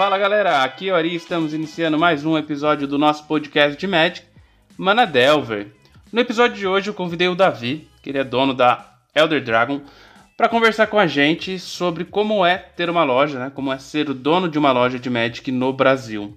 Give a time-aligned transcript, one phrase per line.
[0.00, 4.22] Fala galera, aqui é Ari, estamos iniciando mais um episódio do nosso podcast de Magic,
[4.78, 5.66] Mana Delver.
[6.10, 9.82] No episódio de hoje eu convidei o Davi, que ele é dono da Elder Dragon,
[10.38, 13.52] para conversar com a gente sobre como é ter uma loja, né?
[13.54, 16.34] Como é ser o dono de uma loja de Magic no Brasil.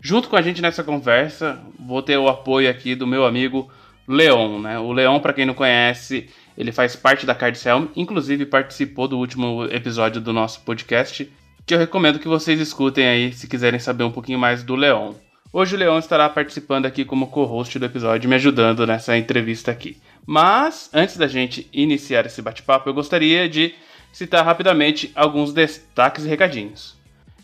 [0.00, 3.70] Junto com a gente nessa conversa, vou ter o apoio aqui do meu amigo
[4.08, 4.76] Leon, né?
[4.80, 6.28] O Leon, para quem não conhece,
[6.58, 11.30] ele faz parte da Card Helm, inclusive participou do último episódio do nosso podcast,
[11.66, 15.14] que eu recomendo que vocês escutem aí se quiserem saber um pouquinho mais do Leon.
[15.52, 19.96] Hoje o Leon estará participando aqui como co-host do episódio, me ajudando nessa entrevista aqui.
[20.26, 23.74] Mas, antes da gente iniciar esse bate-papo, eu gostaria de
[24.12, 26.96] citar rapidamente alguns destaques e recadinhos.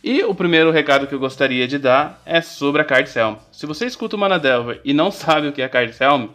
[0.03, 3.37] E o primeiro recado que eu gostaria de dar é sobre a Card Helm.
[3.53, 6.29] Se você escuta o Mana Delver e não sabe o que é a Card Helm,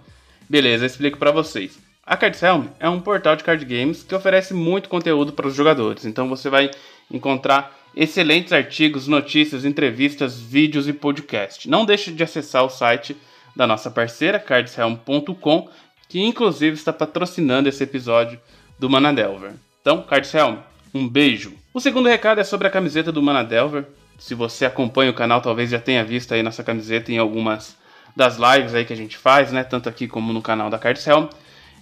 [0.49, 1.77] beleza, explico para vocês.
[2.07, 5.55] A Card Helm é um portal de card games que oferece muito conteúdo para os
[5.55, 6.05] jogadores.
[6.05, 6.69] Então você vai
[7.11, 11.69] encontrar excelentes artigos, notícias, entrevistas, vídeos e podcast.
[11.69, 13.15] Não deixe de acessar o site
[13.55, 15.69] da nossa parceira cardshelm.com,
[16.09, 18.39] que inclusive está patrocinando esse episódio
[18.77, 19.53] do Mana Delver.
[19.81, 20.57] Então, Cardshelm,
[20.93, 21.53] um beijo.
[21.73, 23.85] O segundo recado é sobre a camiseta do Mana Delver.
[24.17, 27.77] Se você acompanha o canal, talvez já tenha visto aí nossa camiseta em algumas
[28.15, 31.27] das lives aí que a gente faz, né, tanto aqui como no canal da Cardshelm.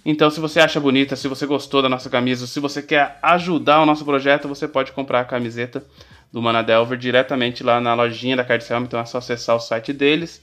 [0.04, 3.80] Então, se você acha bonita, se você gostou da nossa camisa, se você quer ajudar
[3.80, 5.82] o nosso projeto, você pode comprar a camiseta
[6.30, 9.92] do Mana Delver diretamente lá na lojinha da Card Então é só acessar o site
[9.92, 10.42] deles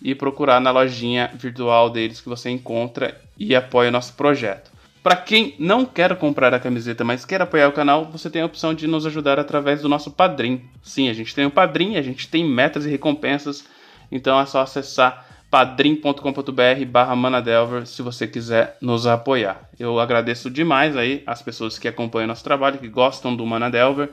[0.00, 4.70] e procurar na lojinha virtual deles que você encontra e apoia o nosso projeto.
[5.02, 8.46] Para quem não quer comprar a camiseta, mas quer apoiar o canal, você tem a
[8.46, 10.62] opção de nos ajudar através do nosso Padrim.
[10.82, 13.64] Sim, a gente tem um Padrim, a gente tem metas e recompensas,
[14.12, 19.68] então é só acessar padrim.com.br barra manadelver se você quiser nos apoiar.
[19.78, 24.08] Eu agradeço demais aí as pessoas que acompanham nosso trabalho, que gostam do Manadelver.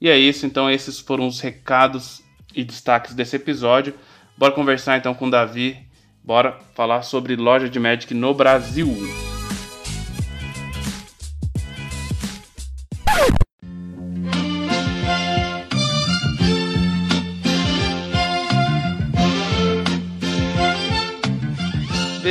[0.00, 2.22] E é isso, então esses foram os recados
[2.54, 3.92] e destaques desse episódio.
[4.38, 5.76] Bora conversar então com o Davi,
[6.24, 8.88] bora falar sobre loja de Magic no Brasil.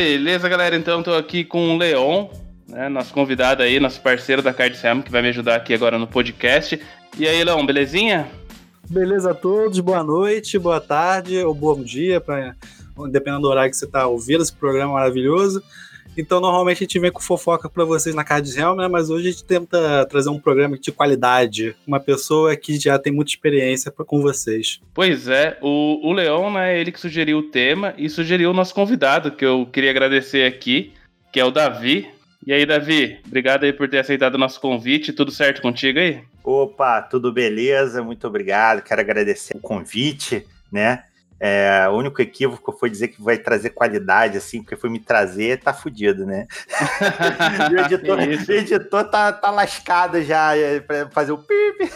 [0.09, 0.75] Beleza, galera?
[0.75, 2.29] Então tô aqui com o Leon,
[2.67, 5.99] né, nosso convidado aí, nosso parceiro da Card Sam, que vai me ajudar aqui agora
[5.99, 6.81] no podcast.
[7.15, 8.27] E aí, Leon, belezinha?
[8.89, 12.55] Beleza a todos, boa noite, boa tarde ou bom dia, pra,
[13.11, 15.61] dependendo do horário que você está ouvindo esse programa maravilhoso.
[16.19, 18.89] Então, normalmente a gente vem com fofoca para vocês na Card Realm, né?
[18.89, 23.13] Mas hoje a gente tenta trazer um programa de qualidade, uma pessoa que já tem
[23.13, 24.81] muita experiência pra, com vocês.
[24.93, 26.77] Pois é, o, o Leon, né?
[26.77, 30.91] Ele que sugeriu o tema e sugeriu o nosso convidado, que eu queria agradecer aqui,
[31.31, 32.09] que é o Davi.
[32.45, 35.13] E aí, Davi, obrigado aí por ter aceitado o nosso convite.
[35.13, 36.21] Tudo certo contigo aí?
[36.43, 38.03] Opa, tudo beleza?
[38.03, 38.81] Muito obrigado.
[38.81, 41.03] Quero agradecer o convite, né?
[41.39, 45.61] É, o único equívoco foi dizer que vai trazer qualidade, assim, porque foi me trazer,
[45.61, 46.47] tá fudido, né?
[47.71, 51.89] o editor, o editor tá, tá lascado já é, pra fazer o pip.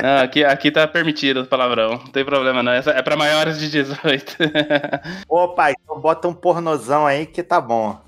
[0.00, 3.70] Não, aqui, aqui tá permitido o palavrão, não tem problema não, é pra maiores de
[3.70, 4.36] 18.
[5.28, 8.00] Opa, então bota um pornozão aí que tá bom.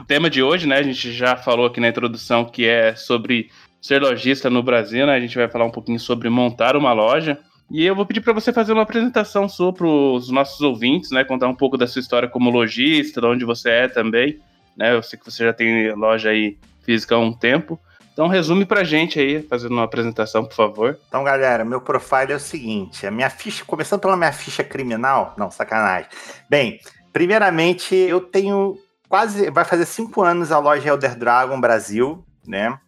[0.00, 3.50] o tema de hoje, né, a gente já falou aqui na introdução que é sobre
[3.80, 7.38] ser lojista no Brasil, né, a gente vai falar um pouquinho sobre montar uma loja.
[7.70, 11.24] E eu vou pedir para você fazer uma apresentação sua para os nossos ouvintes, né?
[11.24, 14.38] Contar um pouco da sua história como lojista, de onde você é também.
[14.76, 14.94] Né?
[14.94, 17.78] Eu sei que você já tem loja aí física há um tempo.
[18.12, 20.98] Então resume pra gente aí, fazendo uma apresentação, por favor.
[21.08, 25.34] Então, galera, meu profile é o seguinte: a minha ficha, começando pela minha ficha criminal,
[25.36, 26.08] não, sacanagem.
[26.48, 26.78] Bem,
[27.12, 29.50] primeiramente, eu tenho quase.
[29.50, 32.78] Vai fazer cinco anos a loja Elder Dragon Brasil, né?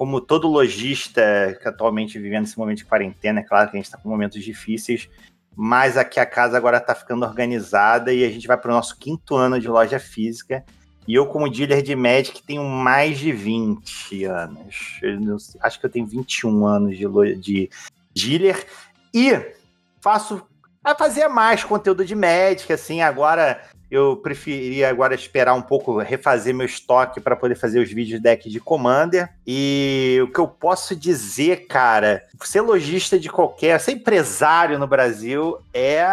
[0.00, 1.20] Como todo lojista
[1.60, 4.42] que atualmente vivendo esse momento de quarentena, é claro que a gente está com momentos
[4.42, 5.10] difíceis,
[5.54, 8.96] mas aqui a casa agora está ficando organizada e a gente vai para o nosso
[8.96, 10.64] quinto ano de loja física.
[11.06, 14.98] E eu, como dealer de Magic, tenho mais de 20 anos.
[15.02, 17.70] Eu acho que eu tenho 21 anos de, de
[18.14, 18.66] dealer.
[19.12, 19.52] E
[20.00, 20.40] faço
[20.82, 26.54] a fazer mais conteúdo de Magic, assim, agora eu preferia agora esperar um pouco, refazer
[26.54, 29.28] meu estoque para poder fazer os vídeos deck de Commander.
[29.46, 35.58] E o que eu posso dizer, cara, ser lojista de qualquer, ser empresário no Brasil
[35.74, 36.04] é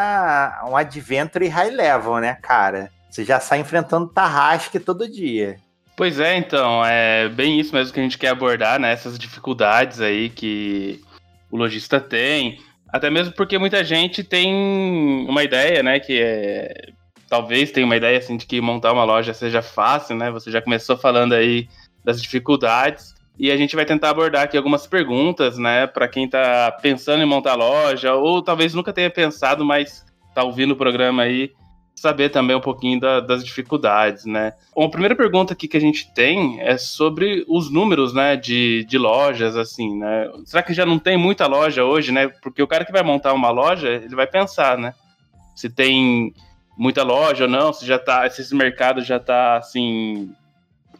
[0.67, 2.91] um adventure high level, né, cara?
[3.09, 5.57] Você já sai enfrentando tarrasque todo dia.
[5.95, 8.91] Pois é, então, é bem isso mesmo que a gente quer abordar, né?
[8.91, 11.01] Essas dificuldades aí que
[11.49, 12.59] o lojista tem.
[12.87, 15.99] Até mesmo porque muita gente tem uma ideia, né?
[15.99, 16.89] Que é
[17.27, 20.31] talvez tenha uma ideia assim de que montar uma loja seja fácil, né?
[20.31, 21.67] Você já começou falando aí
[22.03, 23.15] das dificuldades.
[23.39, 27.25] E a gente vai tentar abordar aqui algumas perguntas, né, para quem está pensando em
[27.25, 31.51] montar loja, ou talvez nunca tenha pensado, mas está ouvindo o programa aí,
[31.93, 34.53] saber também um pouquinho da, das dificuldades, né.
[34.75, 38.83] Bom, a primeira pergunta aqui que a gente tem é sobre os números, né, de,
[38.85, 40.31] de lojas, assim, né.
[40.43, 42.27] Será que já não tem muita loja hoje, né?
[42.41, 44.95] Porque o cara que vai montar uma loja, ele vai pensar, né,
[45.55, 46.33] se tem
[46.77, 50.31] muita loja ou não, se já tá, se esse mercado já tá, assim,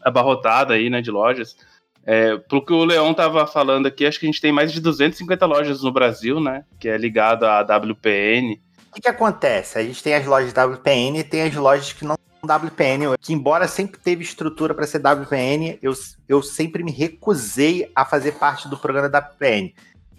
[0.02, 1.56] abarrotado aí, né, de lojas.
[2.04, 4.80] É, pelo que o Leão estava falando aqui, acho que a gente tem mais de
[4.80, 6.64] 250 lojas no Brasil, né?
[6.80, 8.58] Que é ligado à WPN.
[8.90, 9.78] O que, que acontece?
[9.78, 13.68] A gente tem as lojas WPN e tem as lojas que não WPN, que embora
[13.68, 15.92] sempre teve estrutura para ser WPN, eu,
[16.28, 19.74] eu sempre me recusei a fazer parte do programa WPN.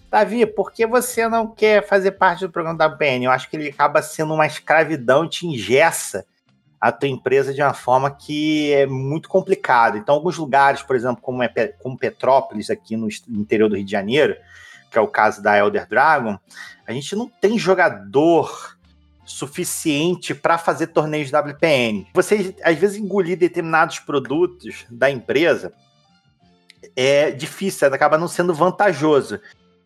[0.09, 3.25] Davi, por que você não quer fazer parte do programa WPN?
[3.25, 6.25] Eu acho que ele acaba sendo uma escravidão, te ingessa
[6.81, 9.97] a tua empresa de uma forma que é muito complicada.
[9.97, 13.91] Então, alguns lugares, por exemplo, como, é, como Petrópolis, aqui no interior do Rio de
[13.91, 14.35] Janeiro,
[14.89, 16.39] que é o caso da Elder Dragon,
[16.88, 18.77] a gente não tem jogador
[19.25, 22.07] suficiente para fazer torneios WPN.
[22.15, 25.71] Você, às vezes, engolir determinados produtos da empresa
[26.95, 29.39] é difícil, acaba não sendo vantajoso.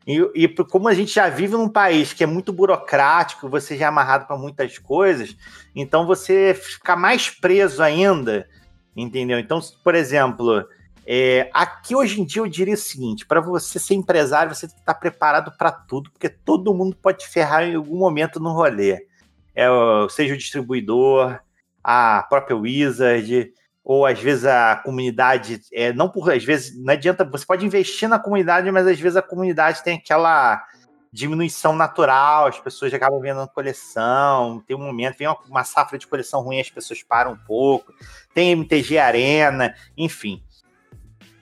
[0.05, 3.85] E, e, como a gente já vive num país que é muito burocrático, você já
[3.85, 5.35] é amarrado para muitas coisas,
[5.73, 8.47] então você fica mais preso ainda,
[8.95, 9.39] entendeu?
[9.39, 10.67] Então, por exemplo,
[11.05, 14.75] é, aqui hoje em dia eu diria o seguinte: para você ser empresário, você tem
[14.75, 19.07] que estar preparado para tudo, porque todo mundo pode ferrar em algum momento no rolê.
[19.55, 19.67] É,
[20.09, 21.39] seja o distribuidor,
[21.83, 23.53] a própria Wizard,
[23.83, 28.07] ou às vezes a comunidade, é, não por às vezes, não adianta, você pode investir
[28.07, 30.63] na comunidade, mas às vezes a comunidade tem aquela
[31.11, 36.07] diminuição natural, as pessoas acabam vendo coleção, tem um momento, vem uma, uma safra de
[36.07, 37.93] coleção ruim, as pessoas param um pouco,
[38.33, 40.41] tem MTG Arena, enfim.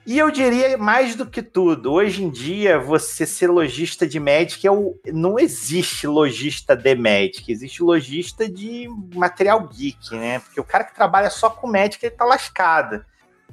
[0.04, 4.66] E eu diria mais do que tudo, hoje em dia você ser lojista de Magic
[4.66, 10.40] é o, não existe lojista de Magic, existe lojista de material geek, né?
[10.40, 13.04] Porque o cara que trabalha só com Magic ele tá lascado.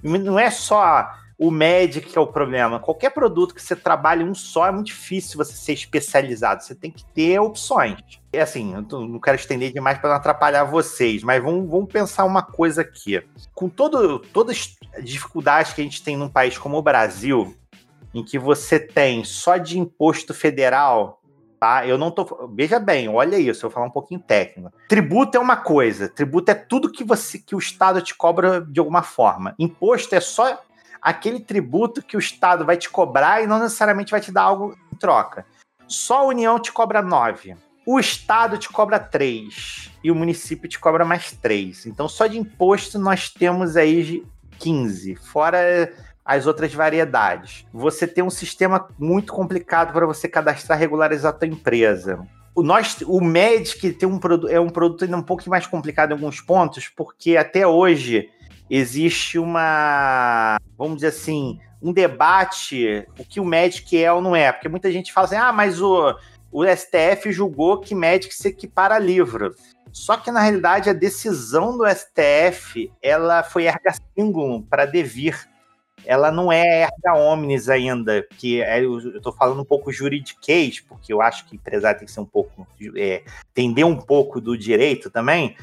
[0.02, 1.08] Não é só
[1.40, 2.80] o Magic que é o problema.
[2.80, 6.62] Qualquer produto que você trabalhe um só é muito difícil você ser especializado.
[6.62, 7.98] Você tem que ter opções.
[8.34, 12.26] É assim, eu não quero estender demais para não atrapalhar vocês, mas vamos, vamos pensar
[12.26, 13.24] uma coisa aqui.
[13.56, 17.56] Com todo, todas as dificuldades que a gente tem num país como o Brasil,
[18.14, 21.20] em que você tem só de imposto federal
[21.60, 21.86] tá?
[21.86, 22.48] Eu não tô.
[22.56, 24.72] Veja bem, olha isso, eu vou falar um pouquinho técnico.
[24.88, 28.80] Tributo é uma coisa, tributo é tudo que você que o Estado te cobra de
[28.80, 29.54] alguma forma.
[29.60, 30.58] Imposto é só
[31.02, 34.78] aquele tributo que o Estado vai te cobrar e não necessariamente vai te dar algo
[34.92, 35.46] em troca.
[35.88, 37.56] Só a União te cobra 9.
[37.86, 39.92] O Estado te cobra 3.
[40.04, 41.88] E o município te cobra mais 3.
[41.88, 44.24] Então, só de imposto nós temos aí
[44.60, 45.16] 15.
[45.16, 45.92] Fora
[46.24, 47.66] as outras variedades.
[47.74, 52.20] Você tem um sistema muito complicado para você cadastrar e regularizar a tua empresa.
[52.54, 56.14] O, nós, o Medic tem um, é um produto ainda um pouco mais complicado em
[56.14, 58.30] alguns pontos, porque até hoje
[58.70, 64.52] existe uma, vamos dizer assim, um debate o que o Magic é ou não é,
[64.52, 66.16] porque muita gente fala assim, ah, mas o,
[66.52, 69.56] o STF julgou que Magic se equipara a livro.
[69.92, 75.50] Só que na realidade a decisão do STF ela foi erga singulum para devir.
[76.06, 81.12] Ela não é erga omnes ainda, que é, eu estou falando um pouco juridiquês, porque
[81.12, 85.10] eu acho que empresário tem que ser um pouco é, entender um pouco do direito
[85.10, 85.56] também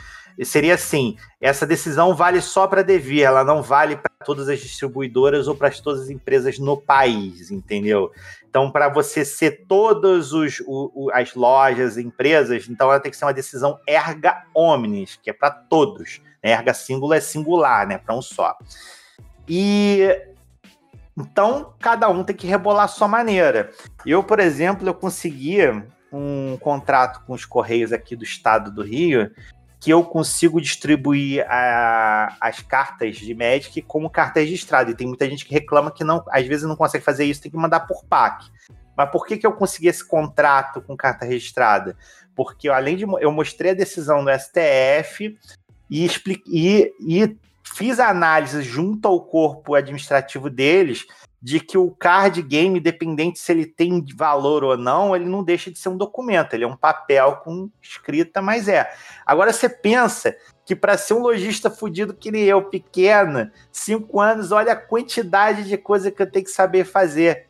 [0.45, 5.49] seria assim: essa decisão vale só para Devir, ela não vale para todas as distribuidoras
[5.49, 8.11] ou para todas as empresas no país, entendeu?
[8.49, 13.17] Então, para você ser todas os, o, o, as lojas, empresas, então ela tem que
[13.17, 16.21] ser uma decisão erga omnes, que é para todos.
[16.43, 16.53] Né?
[16.53, 17.99] Erga singular é singular, né?
[17.99, 18.57] Para um só.
[19.49, 20.09] E
[21.17, 23.71] então cada um tem que rebolar a sua maneira.
[24.05, 25.59] Eu, por exemplo, eu consegui
[26.13, 29.31] um contrato com os Correios aqui do estado do Rio
[29.87, 34.91] que eu consigo distribuir a, as cartas de Magic como carta registrada.
[34.91, 37.53] E tem muita gente que reclama que não, às vezes não consegue fazer isso, tem
[37.53, 38.51] que mandar por PAC.
[38.97, 41.97] Mas por que, que eu consegui esse contrato com carta registrada?
[42.35, 45.39] Porque além de eu mostrei a decisão do STF
[45.89, 51.07] e, expliquei, e, e fiz a análise junto ao corpo administrativo deles
[51.47, 55.71] de que o card game, independente se ele tem valor ou não, ele não deixa
[55.71, 58.93] de ser um documento, ele é um papel com escrita, mas é.
[59.25, 64.51] Agora você pensa que para ser um lojista fudido que nem eu, pequeno, cinco anos,
[64.51, 67.47] olha a quantidade de coisa que eu tenho que saber fazer.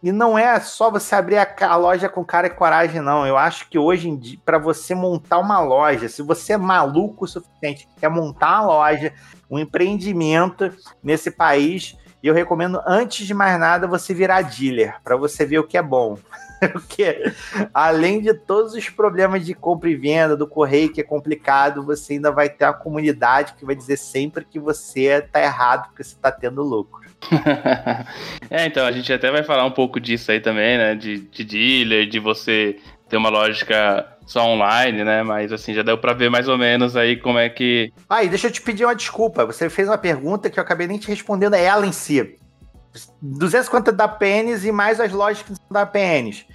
[0.00, 3.26] E não é só você abrir a, loja com cara e coragem, não.
[3.26, 7.24] Eu acho que hoje em dia, para você montar uma loja, se você é maluco
[7.24, 9.12] o suficiente, quer montar uma loja,
[9.50, 10.72] um empreendimento
[11.02, 15.58] nesse país, E eu recomendo, antes de mais nada, você virar dealer, para você ver
[15.58, 16.18] o que é bom.
[16.72, 17.30] Porque,
[17.74, 22.14] além de todos os problemas de compra e venda, do correio que é complicado, você
[22.14, 26.16] ainda vai ter uma comunidade que vai dizer sempre que você tá errado porque você
[26.16, 27.04] tá tendo lucro.
[28.48, 30.94] é, então, a gente até vai falar um pouco disso aí também, né?
[30.94, 35.22] De, de dealer, de você ter uma lógica só online, né?
[35.22, 37.92] Mas assim, já deu para ver mais ou menos aí como é que.
[38.08, 39.44] Ah, e deixa eu te pedir uma desculpa.
[39.44, 42.38] Você fez uma pergunta que eu acabei nem te respondendo, é ela em si.
[43.20, 46.46] 250 da PNs e mais as lojas que da PNs.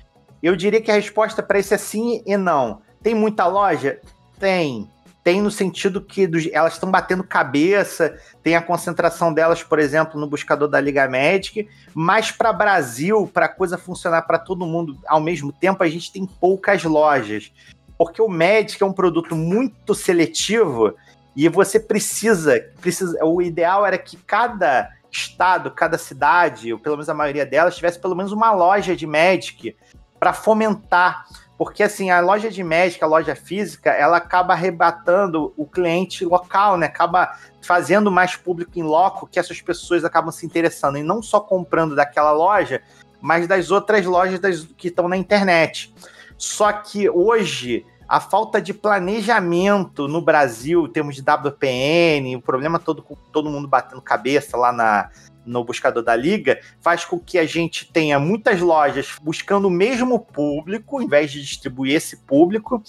[0.41, 2.81] Eu diria que a resposta para isso é sim e não.
[3.03, 3.99] Tem muita loja?
[4.39, 4.89] Tem.
[5.23, 10.19] Tem no sentido que dos, elas estão batendo cabeça, tem a concentração delas, por exemplo,
[10.19, 14.97] no buscador da Liga Magic, mas para Brasil, para a coisa funcionar para todo mundo
[15.05, 17.51] ao mesmo tempo, a gente tem poucas lojas.
[17.97, 20.95] Porque o Magic é um produto muito seletivo
[21.35, 23.17] e você precisa, precisa.
[23.25, 27.99] O ideal era que cada estado, cada cidade, ou pelo menos a maioria delas, tivesse
[27.99, 29.75] pelo menos uma loja de Magic
[30.19, 31.25] para fomentar.
[31.59, 36.77] Porque assim, a loja de Magic, a loja física, ela acaba arrebatando o cliente local,
[36.77, 36.85] né?
[36.85, 41.41] Acaba fazendo mais público em loco que essas pessoas acabam se interessando e não só
[41.41, 42.81] comprando daquela loja,
[43.19, 45.93] mas das outras lojas das, que estão na internet.
[46.37, 52.79] Só que hoje a falta de planejamento no Brasil, em termos de WPN, o problema
[52.79, 55.09] todo com todo mundo batendo cabeça lá na,
[55.49, 60.19] no buscador da liga, faz com que a gente tenha muitas lojas buscando o mesmo
[60.19, 62.83] público, em vez de distribuir esse público,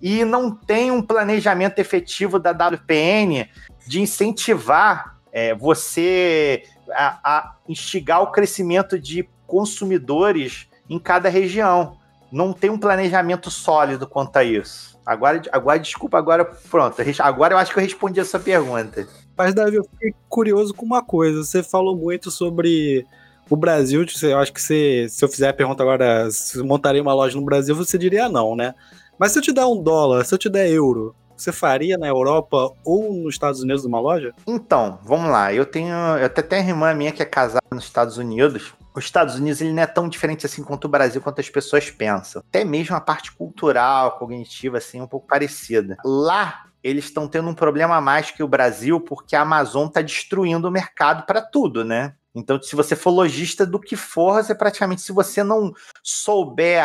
[0.00, 3.48] e não tem um planejamento efetivo da WPN
[3.86, 11.98] de incentivar é, você a, a instigar o crescimento de consumidores em cada região
[12.30, 14.98] não tem um planejamento sólido quanto a isso.
[15.04, 16.96] Agora, agora desculpa, agora pronto.
[17.20, 19.06] Agora eu acho que eu respondi essa pergunta.
[19.38, 21.44] Mas, Davi, eu fiquei curioso com uma coisa.
[21.44, 23.06] Você falou muito sobre
[23.48, 24.04] o Brasil.
[24.20, 27.44] Eu acho que você, se eu fizer a pergunta agora, se montaria uma loja no
[27.44, 28.74] Brasil, você diria não, né?
[29.16, 32.08] Mas se eu te der um dólar, se eu te der euro, você faria na
[32.08, 34.34] Europa ou nos Estados Unidos uma loja?
[34.44, 35.54] Então, vamos lá.
[35.54, 35.94] Eu tenho.
[35.94, 39.60] Eu até tenho uma irmã minha que é casada nos Estados Unidos os Estados Unidos
[39.60, 42.42] ele não é tão diferente assim quanto o Brasil, quanto as pessoas pensam.
[42.48, 45.96] Até mesmo a parte cultural, cognitiva, assim, é um pouco parecida.
[46.04, 50.00] Lá, eles estão tendo um problema a mais que o Brasil, porque a Amazon está
[50.00, 52.14] destruindo o mercado para tudo, né?
[52.34, 56.84] Então, se você for lojista do que for, você praticamente, se você não souber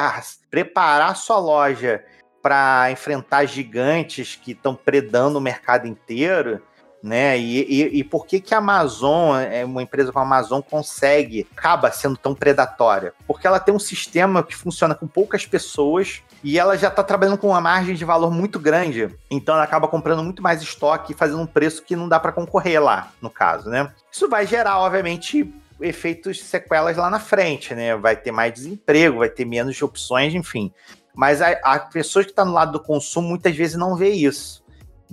[0.50, 2.04] preparar sua loja
[2.42, 6.62] para enfrentar gigantes que estão predando o mercado inteiro,
[7.04, 7.38] né?
[7.38, 11.46] E, e, e, por que que a Amazon, é uma empresa como a Amazon consegue,
[11.56, 13.14] acaba sendo tão predatória?
[13.28, 17.38] Porque ela tem um sistema que funciona com poucas pessoas e ela já está trabalhando
[17.38, 21.16] com uma margem de valor muito grande, então ela acaba comprando muito mais estoque e
[21.16, 23.92] fazendo um preço que não dá para concorrer lá, no caso, né?
[24.10, 27.98] Isso vai gerar, obviamente, efeitos sequelas lá na frente, né?
[27.98, 30.72] Vai ter mais desemprego, vai ter menos opções, enfim.
[31.14, 34.63] Mas a, a pessoa que está no lado do consumo muitas vezes não vê isso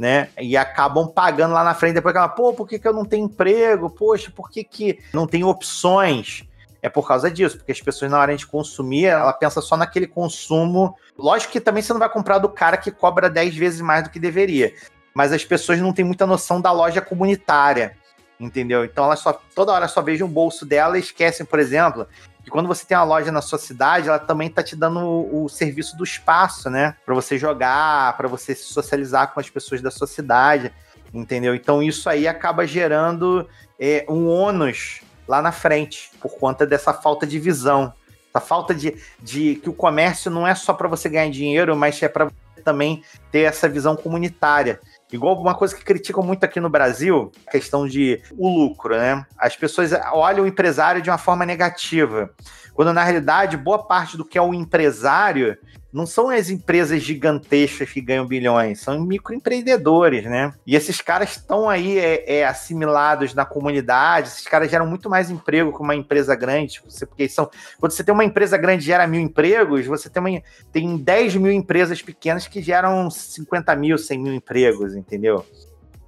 [0.00, 0.30] né?
[0.40, 3.26] E acabam pagando lá na frente, depois aquela, pô, por que, que eu não tenho
[3.26, 3.90] emprego?
[3.90, 6.42] Poxa, por que, que não tem opções?
[6.80, 10.07] É por causa disso, porque as pessoas, na hora de consumir, ela pensa só naquele
[10.07, 10.97] consumo.
[11.19, 14.09] Lógico que também você não vai comprar do cara que cobra 10 vezes mais do
[14.09, 14.73] que deveria.
[15.12, 17.95] Mas as pessoas não têm muita noção da loja comunitária.
[18.40, 18.87] Entendeu?
[18.87, 22.07] Então elas só toda hora só vejam o bolso dela e esquecem, por exemplo,
[22.50, 25.45] que quando você tem uma loja na sua cidade, ela também tá te dando o,
[25.45, 26.97] o serviço do espaço, né?
[27.07, 30.73] Para você jogar, para você se socializar com as pessoas da sua cidade,
[31.14, 31.54] entendeu?
[31.54, 37.25] Então isso aí acaba gerando é, um ônus lá na frente, por conta dessa falta
[37.25, 37.95] de visão.
[38.35, 42.02] Essa falta de, de que o comércio não é só para você ganhar dinheiro, mas
[42.02, 42.30] é para
[42.64, 43.02] também
[43.33, 44.80] ter essa visão comunitária.
[45.12, 49.25] Igual uma coisa que criticam muito aqui no Brasil, a questão de o lucro, né?
[49.37, 52.31] As pessoas olham o empresário de uma forma negativa,
[52.75, 55.59] quando na realidade boa parte do que é o empresário
[55.93, 60.55] não são as empresas gigantescas que ganham bilhões, são microempreendedores, né?
[60.65, 65.31] E esses caras estão aí é, é, assimilados na comunidade, esses caras geram muito mais
[65.31, 67.51] emprego que uma empresa grande, porque são.
[67.79, 70.43] Quando você tem uma empresa grande gera mil empregos, você tem, uma,
[70.73, 75.45] tem 10 mil empresas pequenas que geram 50 mil, 100 mil empregos, entendeu?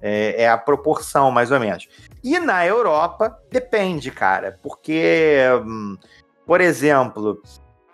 [0.01, 1.87] É, é, a proporção, mais ou menos.
[2.23, 5.97] E na Europa, depende, cara, porque, hum,
[6.45, 7.41] por exemplo,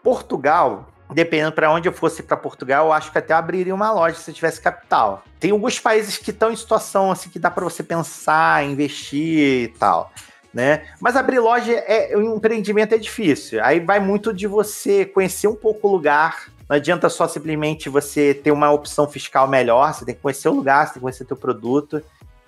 [0.04, 4.16] Portugal dependendo para onde eu fosse para Portugal, eu acho que até abriria uma loja
[4.16, 5.24] se eu tivesse capital.
[5.40, 9.68] Tem alguns países que estão em situação assim que dá para você pensar, investir e
[9.80, 10.12] tal,
[10.54, 10.84] né?
[11.00, 13.64] Mas abrir loja é um empreendimento é difícil.
[13.64, 16.52] Aí vai muito de você conhecer um pouco o lugar.
[16.68, 20.54] Não adianta só simplesmente você ter uma opção fiscal melhor, você tem que conhecer o
[20.54, 22.04] lugar, você tem que conhecer o teu produto,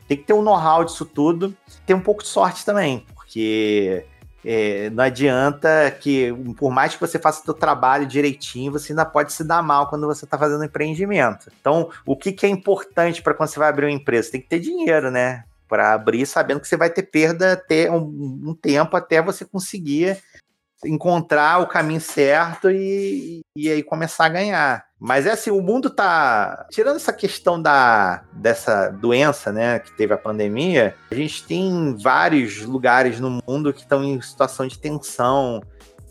[0.08, 4.04] tem que ter um know-how disso tudo, ter um pouco de sorte também porque
[4.44, 9.34] é, não adianta que, por mais que você faça seu trabalho direitinho, você ainda pode
[9.34, 11.52] se dar mal quando você está fazendo empreendimento.
[11.60, 14.32] Então, o que, que é importante para quando você vai abrir uma empresa?
[14.32, 15.44] Tem que ter dinheiro, né?
[15.68, 20.18] Para abrir, sabendo que você vai ter perda até um, um tempo até você conseguir
[20.86, 24.86] encontrar o caminho certo e, e aí começar a ganhar.
[25.00, 26.68] Mas é assim, o mundo tá.
[26.72, 32.62] Tirando essa questão da, dessa doença, né, que teve a pandemia, a gente tem vários
[32.62, 35.62] lugares no mundo que estão em situação de tensão.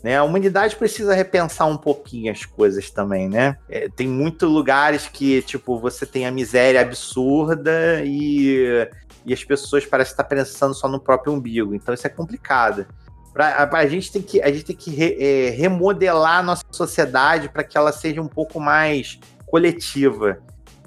[0.03, 0.17] Né?
[0.17, 3.55] A humanidade precisa repensar um pouquinho as coisas também, né?
[3.69, 8.87] É, tem muitos lugares que, tipo, você tem a miséria absurda e,
[9.25, 11.75] e as pessoas parecem estar pensando só no próprio umbigo.
[11.75, 12.87] Então isso é complicado.
[13.33, 16.63] Pra, a, a, gente tem que, a gente tem que re, é, remodelar a nossa
[16.71, 20.39] sociedade para que ela seja um pouco mais coletiva,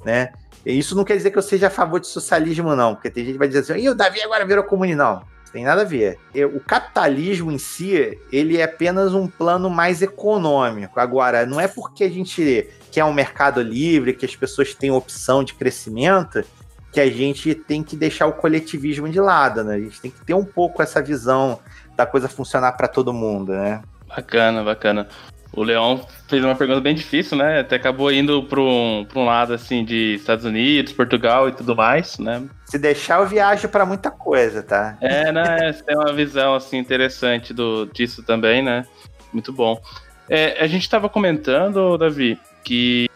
[0.05, 0.33] né?
[0.65, 3.25] E isso não quer dizer que eu seja a favor de socialismo, não, porque tem
[3.25, 5.05] gente que vai dizer assim, o Davi agora virou comunista.
[5.05, 5.23] Não,
[5.53, 6.19] tem nada a ver.
[6.55, 10.99] O capitalismo em si, ele é apenas um plano mais econômico.
[10.99, 15.45] Agora, não é porque a gente quer um mercado livre, que as pessoas têm opção
[15.45, 16.43] de crescimento,
[16.91, 19.75] que a gente tem que deixar o coletivismo de lado, né?
[19.75, 21.61] A gente tem que ter um pouco essa visão
[21.97, 23.83] da coisa funcionar para todo mundo, né?
[24.07, 25.09] Bacana, bacana.
[25.57, 27.61] O Leão fez uma pergunta bem difícil, né?
[27.61, 32.19] Até acabou indo para um, um lado assim de Estados Unidos, Portugal e tudo mais,
[32.19, 32.43] né?
[32.67, 34.99] Se deixar, eu viajo para muita coisa, tá?
[35.01, 35.73] É, né?
[35.73, 38.85] Você tem uma visão assim interessante do, disso também, né?
[39.33, 39.81] Muito bom.
[40.29, 43.09] É, a gente estava comentando, Davi, que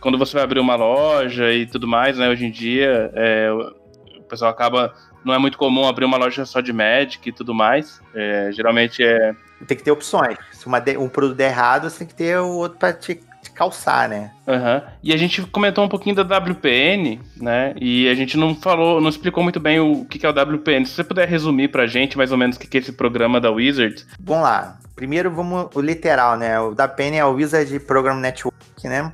[0.00, 2.28] quando você vai abrir uma loja e tudo mais, né?
[2.28, 3.48] Hoje em dia, é,
[4.18, 4.92] o pessoal acaba
[5.24, 8.00] não é muito comum abrir uma loja só de Magic e tudo mais.
[8.14, 9.34] É, geralmente é.
[9.66, 10.38] Tem que ter opções.
[10.52, 13.20] Se uma de, um produto der errado, você tem que ter o outro para te,
[13.42, 14.32] te, calçar, né?
[14.46, 14.90] Uhum.
[15.02, 17.74] E a gente comentou um pouquinho da WPN, né?
[17.78, 20.86] E a gente não falou, não explicou muito bem o que é o WPN.
[20.86, 23.50] Se você puder resumir pra gente mais ou menos o que é esse programa da
[23.50, 24.06] Wizard.
[24.18, 24.78] Vamos lá.
[24.96, 26.58] Primeiro vamos o literal, né?
[26.58, 29.12] O WPN é o Wizard Program Network, né?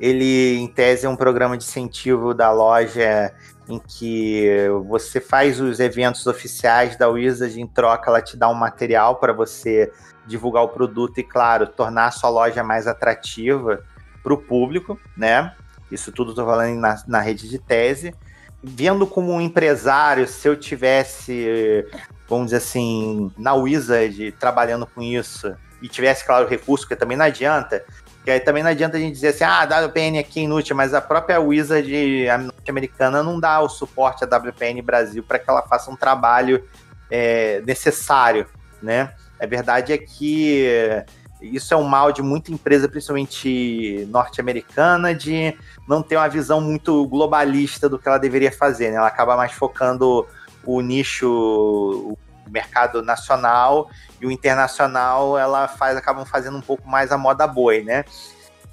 [0.00, 3.32] Ele, em tese, é um programa de incentivo da loja
[3.68, 4.46] em que
[4.86, 9.32] você faz os eventos oficiais da Wizard, em troca ela te dá um material para
[9.32, 9.92] você
[10.26, 13.82] divulgar o produto e, claro, tornar a sua loja mais atrativa
[14.22, 15.54] para o público, né?
[15.90, 18.14] Isso tudo estou falando na, na rede de tese.
[18.62, 21.86] Vendo como um empresário, se eu tivesse,
[22.28, 27.24] vamos dizer assim, na Wizard trabalhando com isso e tivesse, claro, recurso, porque também não
[27.24, 27.84] adianta,
[28.28, 30.76] que aí também não adianta a gente dizer assim, ah, a WPN aqui é inútil,
[30.76, 31.90] mas a própria Wizard
[32.44, 36.62] norte-americana não dá o suporte à WPN Brasil para que ela faça um trabalho
[37.10, 38.46] é, necessário,
[38.82, 39.14] né?
[39.40, 40.62] A verdade é que
[41.40, 45.56] isso é um mal de muita empresa, principalmente norte-americana, de
[45.88, 48.96] não ter uma visão muito globalista do que ela deveria fazer, né?
[48.96, 50.26] Ela acaba mais focando
[50.66, 52.18] o nicho, o
[52.50, 53.88] mercado nacional
[54.20, 58.04] e o internacional ela faz acabam fazendo um pouco mais a moda boi, né?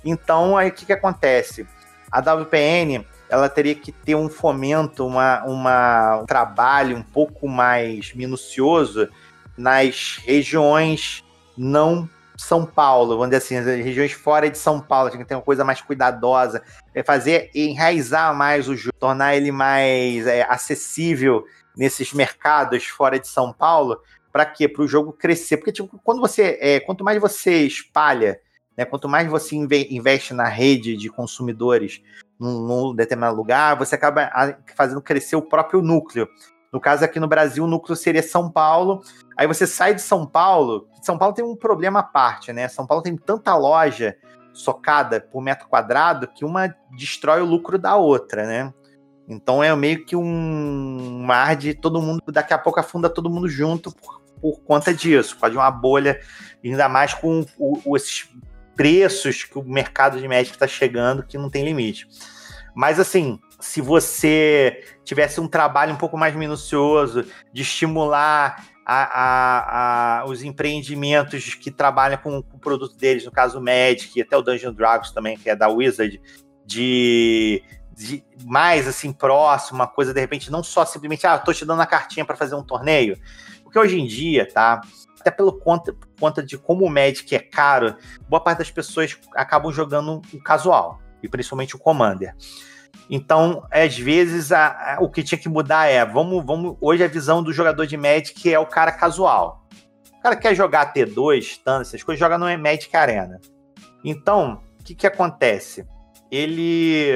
[0.04, 1.68] Então aí o que, que acontece?
[2.12, 8.14] A WPN ela teria que ter um fomento, uma, uma, um trabalho um pouco mais
[8.14, 9.10] minucioso
[9.58, 11.24] nas regiões
[11.58, 15.36] não São Paulo, vamos dizer assim, as regiões fora de São Paulo, tinha que ter
[15.36, 16.62] uma coisa mais cuidadosa,
[16.94, 23.28] é fazer enraizar mais o jogo, tornar ele mais é, acessível nesses mercados fora de
[23.28, 24.00] São Paulo,
[24.36, 24.68] para quê?
[24.68, 25.56] Para o jogo crescer.
[25.56, 28.38] Porque tipo, quando você, é, quanto mais você espalha,
[28.78, 32.02] né, quanto mais você investe na rede de consumidores
[32.38, 34.30] num, num determinado lugar, você acaba
[34.76, 36.28] fazendo crescer o próprio núcleo.
[36.70, 39.02] No caso aqui no Brasil, o núcleo seria São Paulo.
[39.38, 40.90] Aí você sai de São Paulo.
[41.02, 42.68] São Paulo tem um problema à parte, né?
[42.68, 44.18] São Paulo tem tanta loja
[44.52, 48.74] socada por metro quadrado que uma destrói o lucro da outra, né?
[49.30, 53.48] Então é meio que um mar de todo mundo, daqui a pouco afunda todo mundo
[53.48, 55.36] junto por, por conta disso.
[55.40, 56.22] Pode uma bolha,
[56.64, 58.30] ainda mais com o, o, esses
[58.76, 62.08] preços que o mercado de médico está chegando, que não tem limite.
[62.76, 70.20] Mas assim, se você tivesse um trabalho um pouco mais minucioso de estimular a, a,
[70.20, 74.38] a, os empreendimentos que trabalham com, com, o produto deles, no caso o Magic, até
[74.38, 76.22] o Dungeon Dragons também, que é da Wizard,
[76.64, 77.64] de
[77.96, 81.82] de mais assim próximo, uma coisa de repente não só simplesmente ah, tô te dando
[81.82, 83.18] a cartinha para fazer um torneio,
[83.76, 84.80] porque hoje em dia, tá?
[85.20, 87.96] Até pelo conta, por conta de como o Magic é caro,
[88.30, 92.34] boa parte das pessoas acabam jogando o casual, e principalmente o Commander.
[93.10, 97.08] Então, às vezes, a, a, o que tinha que mudar é, vamos, vamos, hoje a
[97.08, 99.68] visão do jogador de Magic é o cara casual.
[100.18, 103.42] O cara quer jogar T2, tanto essas coisas, joga no Magic Arena.
[104.06, 105.86] Então, o que, que acontece?
[106.32, 107.12] Ele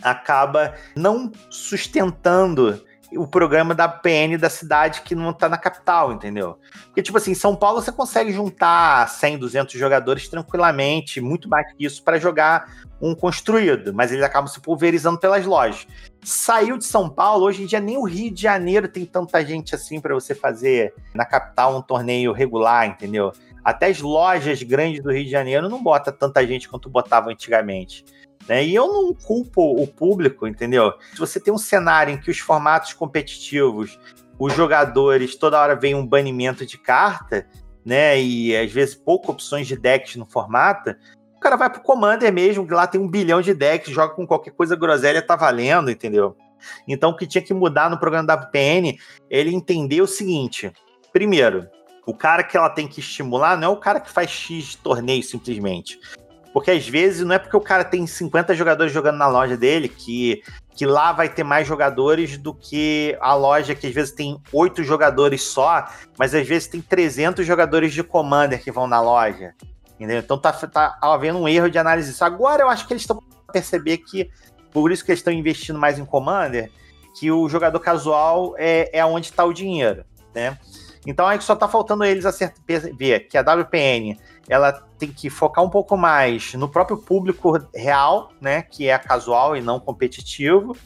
[0.00, 2.80] acaba não sustentando
[3.16, 6.58] o programa da PN da cidade que não tá na capital, entendeu?
[6.86, 11.72] Porque, tipo assim, em São Paulo você consegue juntar 100, 200 jogadores tranquilamente, muito mais
[11.72, 12.70] que isso, para jogar
[13.00, 15.86] um construído, mas eles acabam se pulverizando pelas lojas.
[16.22, 19.74] Saiu de São Paulo, hoje em dia nem o Rio de Janeiro tem tanta gente
[19.74, 23.32] assim para você fazer na capital um torneio regular, entendeu?
[23.64, 28.04] Até as lojas grandes do Rio de Janeiro não bota tanta gente quanto botava antigamente.
[28.48, 28.64] Né?
[28.64, 30.92] E eu não culpo o público, entendeu?
[31.12, 33.98] Se você tem um cenário em que os formatos competitivos,
[34.38, 37.46] os jogadores, toda hora vem um banimento de carta,
[37.84, 38.20] né?
[38.20, 40.94] E às vezes poucas opções de decks no formato,
[41.36, 44.26] o cara vai pro Commander mesmo, que lá tem um bilhão de decks, joga com
[44.26, 46.36] qualquer coisa groselha, tá valendo, entendeu?
[46.86, 48.98] Então, o que tinha que mudar no programa da VPN,
[49.30, 50.72] ele entendeu o seguinte:
[51.12, 51.66] primeiro,
[52.06, 55.22] o cara que ela tem que estimular não é o cara que faz X torneio
[55.22, 55.98] simplesmente.
[56.52, 59.88] Porque às vezes não é porque o cara tem 50 jogadores jogando na loja dele
[59.88, 60.42] que,
[60.74, 64.82] que lá vai ter mais jogadores do que a loja que às vezes tem oito
[64.82, 65.86] jogadores só,
[66.18, 69.54] mas às vezes tem 300 jogadores de Commander que vão na loja.
[69.94, 70.18] Entendeu?
[70.18, 72.24] Então tá, tá havendo um erro de análise disso.
[72.24, 74.30] Agora eu acho que eles estão perceber que,
[74.72, 76.70] por isso que eles estão investindo mais em Commander,
[77.18, 80.56] que o jogador casual é, é onde está o dinheiro, né?
[81.06, 82.24] Então aí só tá faltando eles
[82.96, 84.18] ver que a WPN
[84.50, 88.62] ela tem que focar um pouco mais no próprio público real, né?
[88.62, 90.76] Que é casual e não competitivo,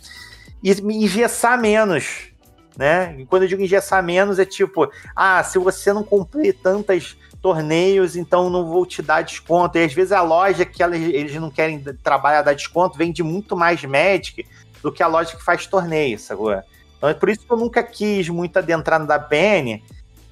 [0.62, 2.30] e engessar menos.
[2.76, 3.14] Né?
[3.20, 8.16] E quando eu digo engessar menos, é tipo, ah, se você não cumprir tantas torneios,
[8.16, 9.78] então não vou te dar desconto.
[9.78, 13.56] E às vezes a loja que ela, eles não querem trabalhar dar desconto vende muito
[13.56, 14.44] mais Magic
[14.82, 16.52] do que a loja que faz torneio, sacou?
[16.98, 19.82] Então é por isso que eu nunca quis muito adentrar no WPN,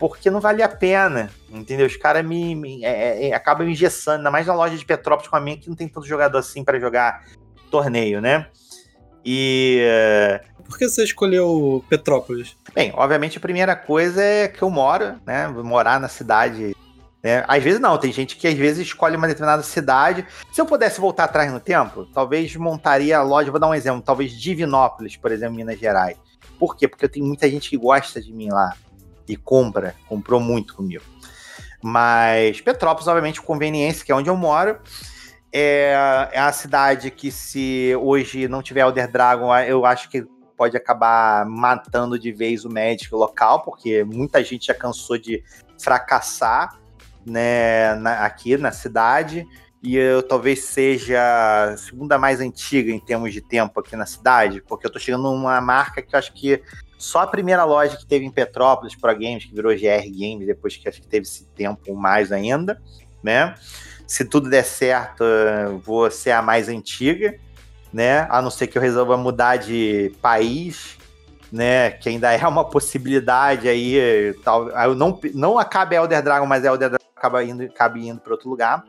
[0.03, 1.87] porque não vale a pena, entendeu?
[1.87, 5.31] Os caras me, me é, é, acabam me engessando, ainda mais na loja de Petrópolis
[5.31, 7.23] com a minha, que não tem tanto jogador assim para jogar
[7.71, 8.49] torneio, né?
[9.25, 9.81] E.
[10.65, 12.57] Por que você escolheu Petrópolis?
[12.75, 15.47] Bem, obviamente a primeira coisa é que eu moro, né?
[15.55, 16.75] Vou morar na cidade
[17.23, 17.45] né?
[17.47, 20.27] Às vezes não, tem gente que às vezes escolhe uma determinada cidade.
[20.53, 24.03] Se eu pudesse voltar atrás no tempo, talvez montaria a loja, vou dar um exemplo,
[24.03, 26.17] talvez Divinópolis, por exemplo, Minas Gerais.
[26.59, 26.89] Por quê?
[26.89, 28.75] Porque eu tenho muita gente que gosta de mim lá
[29.33, 31.05] e compra, comprou muito comigo.
[31.83, 34.79] Mas Petrópolis, obviamente, conveniência, que é onde eu moro,
[35.53, 40.25] é, é a cidade que se hoje não tiver Elder Dragon, eu acho que
[40.57, 45.43] pode acabar matando de vez o médico local, porque muita gente já cansou de
[45.81, 46.79] fracassar
[47.27, 49.47] né, na, aqui na cidade
[49.83, 51.19] e eu talvez seja
[51.65, 55.25] a segunda mais antiga em termos de tempo aqui na cidade, porque eu tô chegando
[55.25, 56.63] numa marca que eu acho que
[57.03, 60.77] só a primeira loja que teve em Petrópolis, Pro Games, que virou GR Games, depois
[60.77, 62.81] que acho que teve esse tempo mais ainda,
[63.21, 63.57] né?
[64.07, 65.25] Se tudo der certo,
[65.85, 67.35] vou ser a mais antiga,
[67.93, 68.29] né?
[68.31, 70.97] A não ser que eu resolva mudar de país,
[71.51, 71.91] né?
[71.91, 74.33] Que ainda é uma possibilidade aí.
[74.45, 78.33] Tal, eu não, não acabe Elder Dragon, mas Elder Dragon acaba indo, acaba indo para
[78.33, 78.85] outro lugar.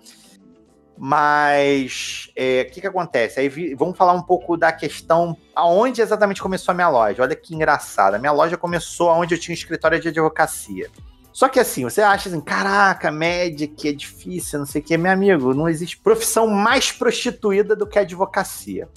[0.98, 3.40] Mas o é, que, que acontece?
[3.40, 7.24] Aí vi, vamos falar um pouco da questão aonde exatamente começou a minha loja.
[7.24, 8.16] Olha que engraçado.
[8.16, 10.90] A minha loja começou onde eu tinha um escritório de advocacia.
[11.32, 14.96] Só que assim, você acha assim, caraca, Magic é difícil, não sei o que.
[14.96, 18.88] Meu amigo, não existe profissão mais prostituída do que a advocacia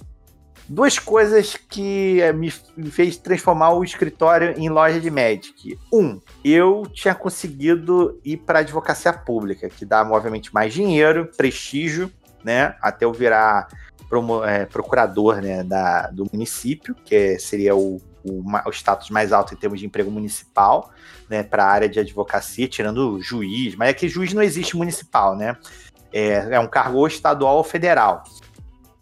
[0.69, 2.51] duas coisas que eh, me
[2.91, 5.79] fez transformar o escritório em loja de Magic.
[5.93, 12.11] Um, eu tinha conseguido ir para advocacia pública, que dá obviamente mais dinheiro, prestígio,
[12.45, 12.77] né?
[12.81, 13.69] Até eu virar
[14.47, 19.57] é, procurador né, da, do município, que seria o, o, o, status mais alto em
[19.57, 20.93] termos de emprego municipal,
[21.29, 25.37] né, para a área de advocacia, tirando juiz, mas é que juiz não existe municipal,
[25.37, 25.57] né?
[26.13, 28.23] É, é um cargo estadual ou federal.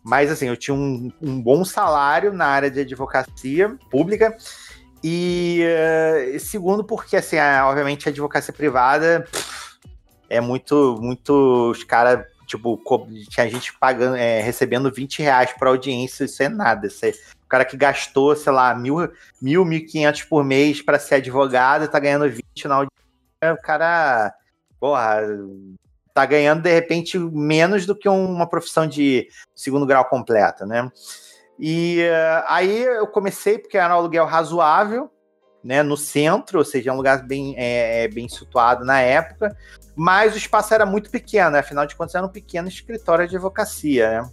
[0.05, 4.37] Mas, assim, eu tinha um, um bom salário na área de advocacia pública.
[5.03, 9.79] E uh, segundo, porque, assim, a, obviamente, a advocacia privada pff,
[10.29, 11.71] é muito, muito.
[11.71, 12.79] Os caras, tipo,
[13.31, 16.87] tinha gente pagando, é, recebendo 20 reais por audiência, isso é nada.
[16.87, 17.11] Isso é,
[17.45, 18.97] o cara que gastou, sei lá, mil,
[19.41, 23.55] mil, mil quinhentos por mês para ser advogado tá ganhando 20 na audiência.
[23.55, 24.35] O cara,
[24.79, 25.21] porra,
[26.15, 30.89] tá ganhando de repente menos do que uma profissão de segundo grau completa, né?
[31.59, 35.11] E uh, aí eu comecei porque era um aluguel razoável,
[35.63, 39.57] né, no centro, ou seja, é um lugar bem, é, é, bem situado na época,
[39.97, 41.61] mas o espaço era muito pequeno, né?
[41.61, 44.31] afinal de contas era um pequeno escritório de advocacia, né?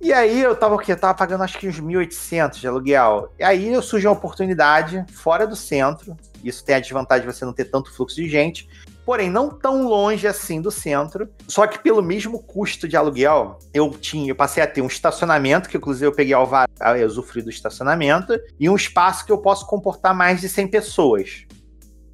[0.00, 0.92] E aí eu tava o quê?
[0.92, 3.32] Eu tava pagando acho que uns 1.800 de aluguel.
[3.36, 6.16] E aí surgiu uma oportunidade fora do centro.
[6.42, 8.68] Isso tem a desvantagem de você não ter tanto fluxo de gente
[9.08, 11.30] porém não tão longe assim do centro.
[11.46, 15.66] Só que pelo mesmo custo de aluguel, eu tinha, eu passei a ter um estacionamento,
[15.66, 19.66] que inclusive eu peguei alvará, eu usufruí do estacionamento, e um espaço que eu posso
[19.66, 21.46] comportar mais de 100 pessoas,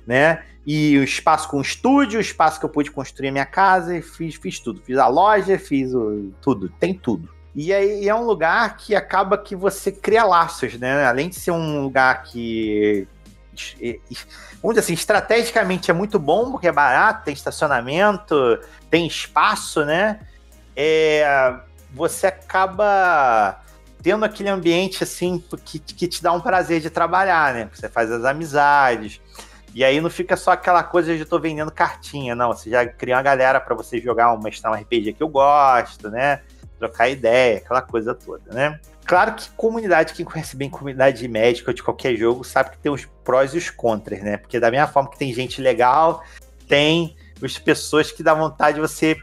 [0.06, 0.44] né?
[0.64, 4.00] E o espaço com estúdio, o espaço que eu pude construir a minha casa, e
[4.00, 4.80] fiz, fiz tudo.
[4.80, 7.28] Fiz a loja, fiz o, tudo, tem tudo.
[7.56, 11.04] E aí é um lugar que acaba que você cria laços, né?
[11.04, 13.08] Além de ser um lugar que
[14.62, 18.58] vamos dizer assim, estrategicamente é muito bom, porque é barato, tem estacionamento,
[18.90, 20.20] tem espaço, né?
[20.76, 21.54] É,
[21.92, 23.60] você acaba
[24.02, 27.70] tendo aquele ambiente assim que, que te dá um prazer de trabalhar, né?
[27.72, 29.20] Você faz as amizades.
[29.74, 32.52] E aí não fica só aquela coisa de eu tô vendendo cartinha, não.
[32.52, 36.42] Você já cria uma galera para você jogar, uma, um RPG que eu gosto, né?
[36.78, 38.80] trocar ideia, aquela coisa toda, né?
[39.04, 42.78] Claro que comunidade, quem conhece bem comunidade de médico ou de qualquer jogo, sabe que
[42.78, 44.36] tem os prós e os contras, né?
[44.36, 46.24] Porque da mesma forma que tem gente legal,
[46.66, 49.16] tem as pessoas que dá vontade de você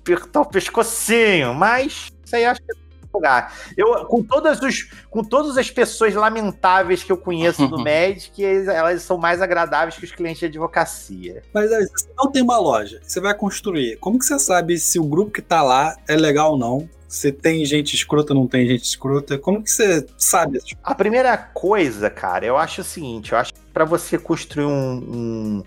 [0.00, 3.54] apertar o pescocinho, mas isso aí acho que é lugar.
[3.76, 9.02] Eu, com, todas os, com todas as pessoas lamentáveis que eu conheço do Magic, elas
[9.02, 11.42] são mais agradáveis que os clientes de advocacia.
[11.52, 13.96] Mas aí, você não tem uma loja, você vai construir.
[13.98, 16.88] Como que você sabe se o grupo que tá lá é legal ou não?
[17.12, 19.36] Se tem gente escrota ou não tem gente escrota?
[19.36, 20.60] Como que você sabe?
[20.82, 24.94] A primeira coisa, cara, eu acho o seguinte: eu acho que pra você construir um,
[24.94, 25.64] um...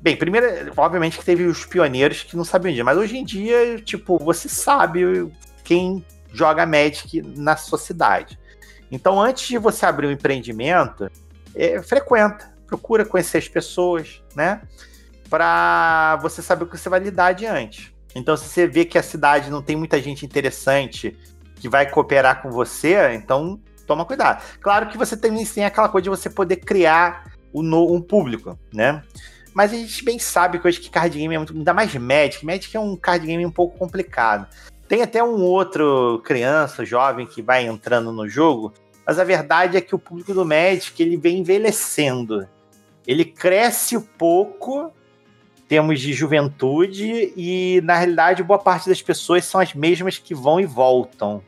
[0.00, 3.78] Bem, primeiro, obviamente que teve os pioneiros que não sabiam disso, mas hoje em dia,
[3.78, 5.30] tipo, você sabe
[5.62, 8.36] quem joga Magic na sociedade.
[8.90, 11.08] Então, antes de você abrir um empreendimento,
[11.54, 14.62] é, frequenta, procura conhecer as pessoas, né?
[15.30, 17.94] Para você saber o que você vai lidar adiante.
[18.14, 21.16] Então, se você vê que a cidade não tem muita gente interessante
[21.56, 24.42] que vai cooperar com você, então toma cuidado.
[24.60, 29.02] Claro que você também tem aquela coisa de você poder criar um público, né?
[29.54, 31.52] Mas a gente bem sabe que hoje que card game é muito.
[31.52, 32.44] Ainda mais Magic.
[32.44, 34.46] Magic é um card game um pouco complicado.
[34.88, 38.72] Tem até um outro criança, jovem, que vai entrando no jogo,
[39.06, 42.48] mas a verdade é que o público do Magic ele vem envelhecendo.
[43.06, 44.92] Ele cresce pouco,
[45.72, 50.60] temos de juventude, e na realidade boa parte das pessoas são as mesmas que vão
[50.60, 51.42] e voltam.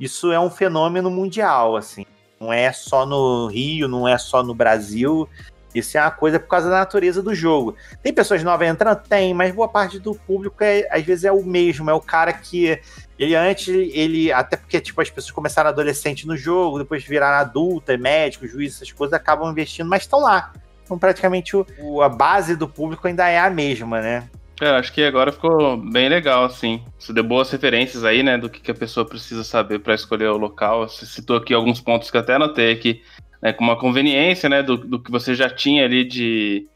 [0.00, 2.04] Isso é um fenômeno mundial, assim.
[2.40, 5.28] Não é só no Rio, não é só no Brasil.
[5.72, 7.76] Isso é uma coisa por causa da natureza do jogo.
[8.02, 9.00] Tem pessoas novas entrando?
[9.08, 12.32] Tem, mas boa parte do público é, às vezes é o mesmo, é o cara
[12.32, 12.80] que
[13.16, 17.96] ele antes, ele, até porque tipo, as pessoas começaram adolescente no jogo, depois viraram adulta,
[17.96, 20.52] médico, juiz, essas coisas, acabam investindo, mas estão lá.
[20.84, 24.28] Então, praticamente, o, o, a base do público ainda é a mesma, né?
[24.60, 26.82] É, acho que agora ficou bem legal, assim.
[26.98, 30.28] Você deu boas referências aí, né, do que, que a pessoa precisa saber para escolher
[30.28, 30.88] o local.
[30.88, 33.02] Você citou aqui alguns pontos que até anotei aqui
[33.42, 36.66] né, com uma conveniência, né, do, do que você já tinha ali de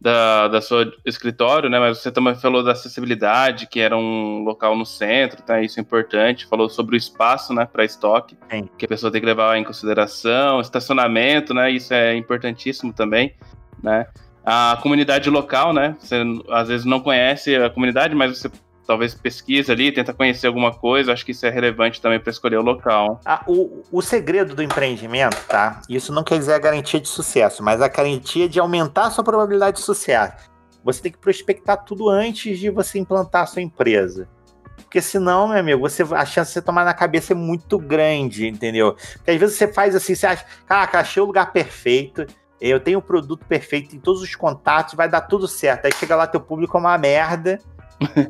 [0.00, 4.76] da, da sua escritório, né, mas você também falou da acessibilidade, que era um local
[4.76, 8.68] no centro, tá, isso é importante, falou sobre o espaço, né, para estoque, Sim.
[8.78, 13.34] que a pessoa tem que levar em consideração, estacionamento, né, isso é importantíssimo também,
[13.82, 14.06] né,
[14.44, 18.50] a comunidade local, né, você às vezes não conhece a comunidade, mas você
[18.88, 22.56] talvez pesquisa ali, tenta conhecer alguma coisa, acho que isso é relevante também para escolher
[22.56, 23.20] o local.
[23.22, 25.82] Ah, o, o segredo do empreendimento, tá?
[25.90, 29.22] Isso não quer dizer a garantia de sucesso, mas a garantia de aumentar a sua
[29.22, 30.48] probabilidade de sucesso.
[30.82, 34.26] Você tem que prospectar tudo antes de você implantar a sua empresa.
[34.76, 38.48] Porque senão, meu amigo, você, a chance de você tomar na cabeça é muito grande,
[38.48, 38.96] entendeu?
[39.16, 42.26] Porque às vezes você faz assim, você acha, caraca, achei o lugar perfeito,
[42.58, 45.84] eu tenho o produto perfeito em todos os contatos, vai dar tudo certo.
[45.84, 47.60] Aí chega lá, teu público é uma merda,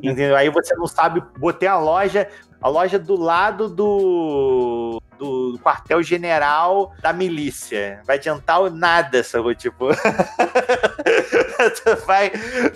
[0.02, 0.37] Entendeu?
[0.37, 2.28] Aí você não sabe, botei a loja,
[2.61, 8.00] a loja do lado do, do quartel-general da milícia.
[8.07, 9.54] Vai adiantar nada, sabe?
[9.54, 9.88] Tipo.
[12.07, 12.33] vai,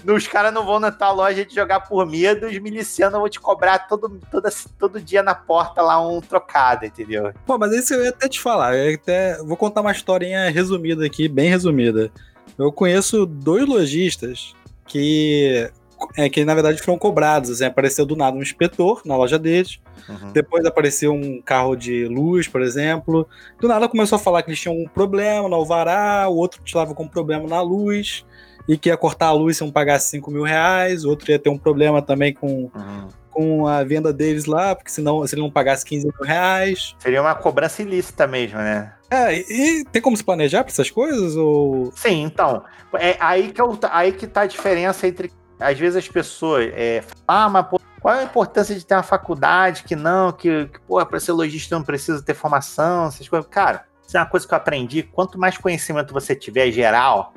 [0.06, 3.40] os caras não vão na tua loja de jogar por medo, os milicianos vão te
[3.40, 7.32] cobrar todo, todo, todo dia na porta lá um trocado, entendeu?
[7.46, 8.76] Pô, mas isso eu ia até te falar.
[8.76, 12.10] Eu até vou contar uma historinha resumida aqui, bem resumida.
[12.58, 14.54] Eu conheço dois lojistas
[14.86, 15.70] que
[16.16, 17.50] é, que na verdade foram cobrados.
[17.50, 19.80] Assim, apareceu do nada um inspetor na loja deles.
[20.08, 20.32] Uhum.
[20.32, 23.28] Depois apareceu um carro de luz, por exemplo.
[23.60, 26.94] Do nada começou a falar que eles tinham um problema no alvará, o outro estava
[26.94, 28.24] com um problema na luz,
[28.68, 31.38] e que ia cortar a luz se não pagasse 5 mil reais, o outro ia
[31.38, 33.08] ter um problema também com, uhum.
[33.30, 36.94] com a venda deles lá, porque senão, se ele não pagasse 15 mil reais.
[36.98, 38.92] Seria uma cobrança ilícita mesmo, né?
[39.10, 41.36] É, e tem como se planejar para essas coisas?
[41.36, 41.92] Ou...
[41.94, 42.64] Sim, então.
[42.94, 45.30] É aí que, é aí que tá a diferença entre
[45.62, 49.84] às vezes as pessoas é, ah, mas pô, qual a importância de ter uma faculdade
[49.84, 53.48] que não, que, que pô, para ser lojista não precisa ter formação, essas coisas.
[53.48, 55.02] Cara, isso é uma coisa que eu aprendi.
[55.04, 57.32] Quanto mais conhecimento você tiver geral,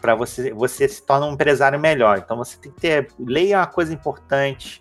[0.00, 2.18] para você, você se torna um empresário melhor.
[2.18, 3.08] Então você tem que ter.
[3.18, 4.79] Lei é uma coisa importante.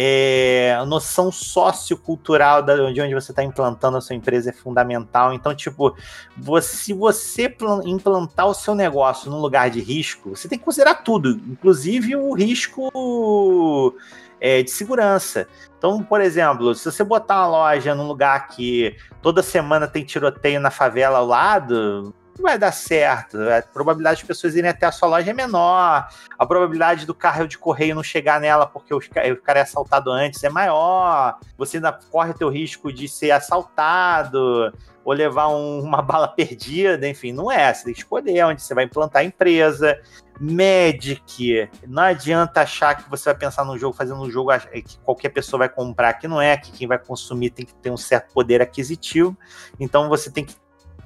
[0.00, 5.32] É, a noção sociocultural de onde você está implantando a sua empresa é fundamental.
[5.32, 5.96] Então, tipo,
[6.36, 7.52] você, se você
[7.84, 12.32] implantar o seu negócio num lugar de risco, você tem que considerar tudo, inclusive o
[12.32, 13.92] risco
[14.40, 15.48] é, de segurança.
[15.76, 20.60] Então, por exemplo, se você botar uma loja num lugar que toda semana tem tiroteio
[20.60, 23.38] na favela ao lado, vai dar certo.
[23.38, 26.08] A probabilidade de pessoas irem até a sua loja é menor.
[26.38, 29.00] A probabilidade do carro de correio não chegar nela porque o
[29.42, 31.38] cara é assaltado antes é maior.
[31.56, 34.72] Você ainda corre o teu risco de ser assaltado
[35.04, 37.72] ou levar um, uma bala perdida, enfim, não é.
[37.72, 39.98] Você tem que escolher onde você vai implantar a empresa.
[40.40, 44.50] Magic, não adianta achar que você vai pensar num jogo, fazendo um jogo
[44.84, 47.90] que qualquer pessoa vai comprar, que não é, que quem vai consumir tem que ter
[47.90, 49.36] um certo poder aquisitivo.
[49.80, 50.54] Então você tem que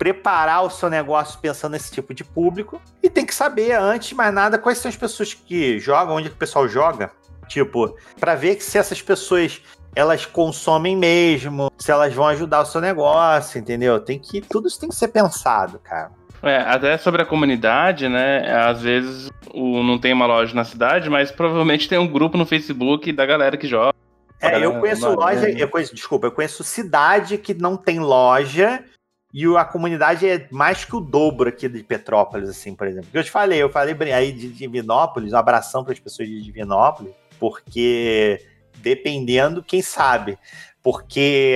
[0.03, 4.17] preparar o seu negócio pensando nesse tipo de público e tem que saber, antes de
[4.17, 7.13] mais nada, quais são as pessoas que jogam, onde que o pessoal joga.
[7.47, 9.63] Tipo, para ver se essas pessoas
[9.95, 14.01] elas consomem mesmo, se elas vão ajudar o seu negócio, entendeu?
[14.01, 16.11] Tem que tudo isso tem que ser pensado, cara.
[16.43, 18.53] É, até sobre a comunidade, né?
[18.53, 22.45] Às vezes o, não tem uma loja na cidade, mas provavelmente tem um grupo no
[22.45, 23.95] Facebook da galera que joga.
[24.41, 28.83] É, eu conheço loja, eu conheço, desculpa, eu conheço cidade que não tem loja
[29.33, 33.09] e a comunidade é mais que o dobro aqui de Petrópolis, assim, por exemplo.
[33.15, 37.15] Eu te falei, eu falei aí de Divinópolis, um abração para as pessoas de Divinópolis,
[37.41, 38.45] porque
[38.77, 40.39] dependendo, quem sabe.
[40.83, 41.55] Porque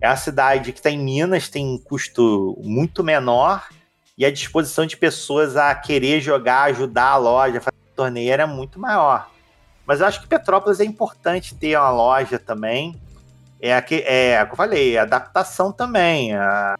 [0.00, 3.68] é uma cidade que está em Minas, tem um custo muito menor
[4.16, 8.80] e a disposição de pessoas a querer jogar, ajudar a loja, fazer torneio era muito
[8.80, 9.30] maior.
[9.86, 13.00] Mas eu acho que Petrópolis é importante ter uma loja também.
[13.60, 16.32] É, a que, é, como eu falei, adaptação também.
[16.34, 16.76] A,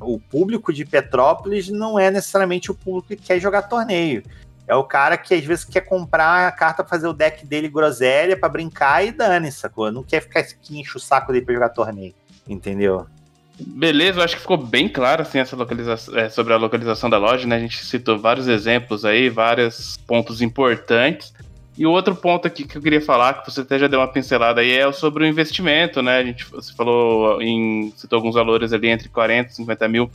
[0.00, 4.22] o público de Petrópolis não é necessariamente o público que quer jogar torneio.
[4.66, 7.68] É o cara que às vezes quer comprar a carta pra fazer o deck dele
[7.68, 9.90] groselha para brincar e dane, sacou?
[9.90, 12.14] Não quer ficar aqui enche o saco dele pra jogar torneio.
[12.46, 13.06] Entendeu?
[13.60, 17.18] Beleza, eu acho que ficou bem claro assim, essa localização, é, sobre a localização da
[17.18, 17.56] loja, né?
[17.56, 21.32] A gente citou vários exemplos aí, vários pontos importantes.
[21.78, 24.08] E o outro ponto aqui que eu queria falar, que você até já deu uma
[24.08, 26.18] pincelada aí, é sobre o investimento, né?
[26.18, 27.92] A gente, você falou em.
[27.96, 30.10] citou alguns valores ali entre 40 e 50 mil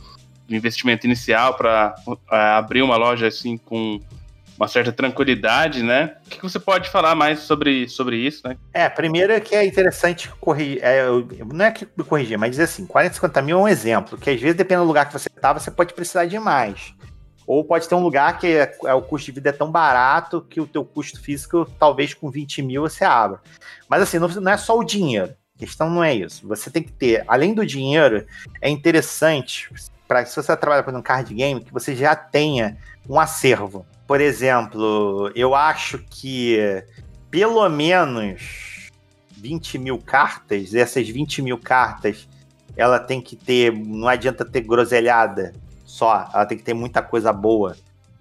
[0.46, 1.94] de investimento inicial para
[2.30, 3.98] é, abrir uma loja assim com
[4.58, 6.16] uma certa tranquilidade, né?
[6.26, 8.56] O que você pode falar mais sobre, sobre isso, né?
[8.72, 11.06] É, primeiro é que é interessante corrigir, é,
[11.52, 14.40] não é que corrigir, mas dizer assim, 40, 50 mil é um exemplo, que às
[14.40, 16.94] vezes, dependendo do lugar que você tá, você pode precisar de mais.
[17.46, 20.40] Ou pode ter um lugar que é, é, o custo de vida é tão barato
[20.40, 23.40] que o teu custo físico, talvez com 20 mil, você abra.
[23.88, 25.34] Mas assim, não, não é só o dinheiro.
[25.54, 26.46] A questão não é isso.
[26.48, 28.26] Você tem que ter, além do dinheiro,
[28.60, 29.70] é interessante,
[30.08, 32.76] para se você trabalha com um card game, que você já tenha
[33.08, 33.86] um acervo.
[34.06, 36.82] Por exemplo, eu acho que
[37.30, 38.90] pelo menos
[39.36, 42.28] 20 mil cartas, essas 20 mil cartas,
[42.76, 45.52] ela tem que ter, não adianta ter groselhada,
[45.94, 46.28] só.
[46.34, 47.76] Ela tem que ter muita coisa boa.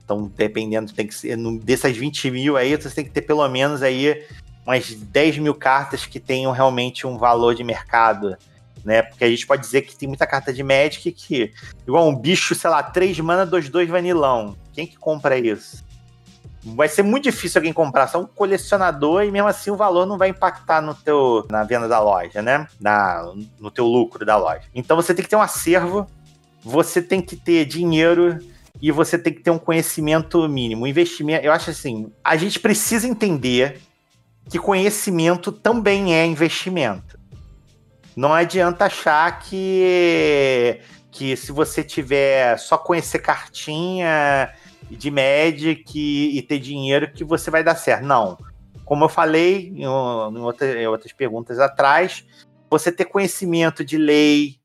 [0.06, 1.36] Então, dependendo, tem que ser.
[1.60, 4.26] Dessas 20 mil aí, você tem que ter pelo menos aí
[4.66, 8.38] umas 10 mil cartas que tenham realmente um valor de mercado.
[8.86, 9.02] Né?
[9.02, 11.54] Porque a gente pode dizer que tem muita carta de Magic que,
[11.88, 14.56] igual um bicho, sei lá, 3 mana, 2, 2 vanilão.
[14.74, 15.84] Quem que compra isso?
[16.66, 20.18] Vai ser muito difícil alguém comprar, só um colecionador e mesmo assim o valor não
[20.18, 22.68] vai impactar no teu, na venda da loja, né?
[22.80, 24.64] Na, no teu lucro da loja.
[24.74, 26.08] Então você tem que ter um acervo
[26.64, 28.40] você tem que ter dinheiro
[28.82, 30.88] e você tem que ter um conhecimento mínimo.
[30.88, 33.80] Investimento, eu acho assim, a gente precisa entender
[34.50, 37.20] que conhecimento também é investimento.
[38.16, 40.80] Não adianta achar que
[41.14, 44.52] que se você tiver só conhecer cartinha
[44.90, 48.04] de Magic e, e ter dinheiro que você vai dar certo.
[48.04, 48.38] Não.
[48.84, 52.26] Como eu falei em, em, outra, em outras perguntas atrás,
[52.70, 54.60] você ter conhecimento de lei,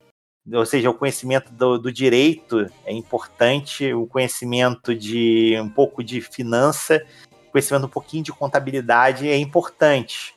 [0.52, 6.20] ou seja, o conhecimento do, do, direito é importante, o conhecimento de um pouco de
[6.20, 7.04] finança,
[7.50, 10.34] conhecimento um pouquinho de contabilidade é importante.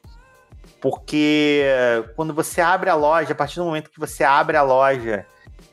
[0.82, 1.64] Porque
[2.16, 5.26] quando você abre a loja, a partir do momento que você abre a loja,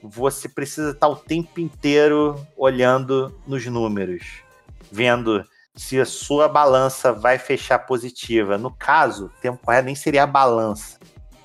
[0.02, 4.42] você precisa estar o tempo inteiro olhando nos números,
[4.92, 8.58] vendo se a sua balança vai fechar positiva.
[8.58, 10.98] No caso, o termo correto nem seria a balança,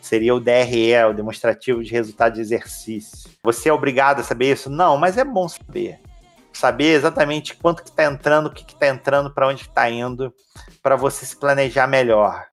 [0.04, 3.32] seria o DRE, o demonstrativo de resultado de exercício.
[3.42, 4.70] Você é obrigado a saber isso?
[4.70, 6.02] Não, mas é bom saber.
[6.52, 10.34] Saber exatamente quanto que está entrando, o que está entrando, para onde está indo,
[10.82, 12.48] para você se planejar melhor.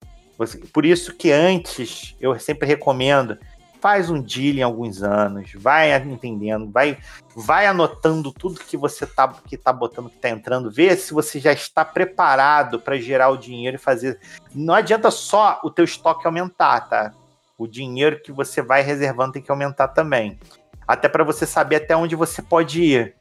[0.72, 3.36] Por isso que antes eu sempre recomendo
[3.80, 6.98] faz um deal em alguns anos, vai entendendo, vai,
[7.34, 11.40] vai anotando tudo que você tá, que tá botando, que tá entrando, vê se você
[11.40, 14.20] já está preparado para gerar o dinheiro e fazer.
[14.54, 17.12] Não adianta só o teu estoque aumentar, tá?
[17.60, 20.38] O dinheiro que você vai reservando tem que aumentar também.
[20.88, 23.14] Até para você saber até onde você pode ir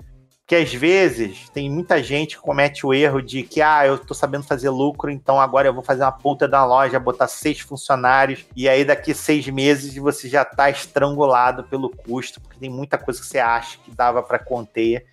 [0.48, 4.16] que às vezes tem muita gente que comete o erro de que, ah, eu tô
[4.16, 8.48] sabendo fazer lucro, então agora eu vou fazer uma puta da loja, botar seis funcionários,
[8.56, 13.22] e aí daqui seis meses você já tá estrangulado pelo custo, porque tem muita coisa
[13.22, 15.06] que você acha que dava para conter,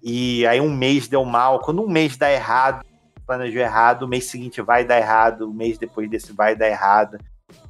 [0.00, 1.58] e aí um mês deu mal.
[1.58, 2.86] Quando um mês dá errado,
[3.26, 7.18] planejou errado, o mês seguinte vai dar errado, o mês depois desse vai dar errado,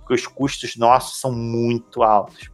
[0.09, 2.50] porque os custos nossos são muito altos.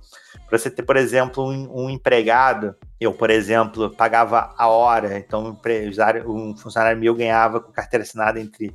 [0.48, 5.56] Para você ter, por exemplo, um, um, empregado, eu, por exemplo, pagava a hora, então
[5.64, 8.74] um, um funcionário meu ganhava com carteira assinada entre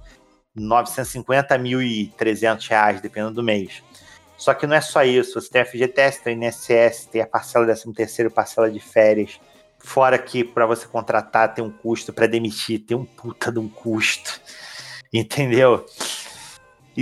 [0.55, 3.83] 950 mil e 300 reais, dependendo do mês.
[4.37, 7.93] Só que não é só isso, você tem FGTS, tem INSS, tem a parcela 13
[7.93, 9.41] terceiro, parcela de férias,
[9.77, 13.67] fora que para você contratar tem um custo, para demitir tem um puta de um
[13.67, 14.39] custo,
[15.11, 15.85] entendeu?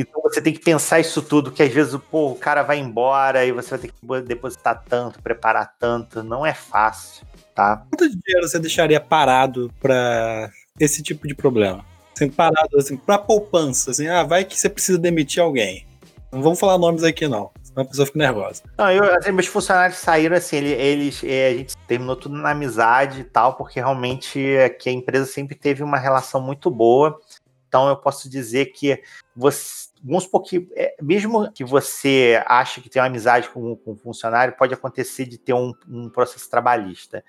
[0.02, 3.46] Então você tem que pensar isso tudo, que às vezes pô, o cara vai embora
[3.46, 6.22] e você vai ter que depositar tanto, preparar tanto.
[6.22, 7.26] Não é fácil,
[7.56, 7.86] tá?
[7.90, 11.84] Quanto dinheiro você deixaria parado para esse tipo de problema?
[12.16, 15.86] Assim, parado assim, pra poupança, assim, ah, vai que você precisa demitir alguém.
[16.32, 17.52] Não vamos falar nomes aqui, não.
[17.64, 18.64] Senão a pessoa fica nervosa.
[18.78, 23.22] Não, eu, assim, meus funcionários saíram assim, eles, é, a gente terminou tudo na amizade
[23.22, 27.20] e tal, porque realmente aqui a empresa sempre teve uma relação muito boa.
[27.68, 29.02] Então eu posso dizer que
[29.36, 33.92] você vamos supor que, é, mesmo que você ache que tem uma amizade com, com
[33.92, 37.24] um funcionário, pode acontecer de ter um, um, processo trabalhista.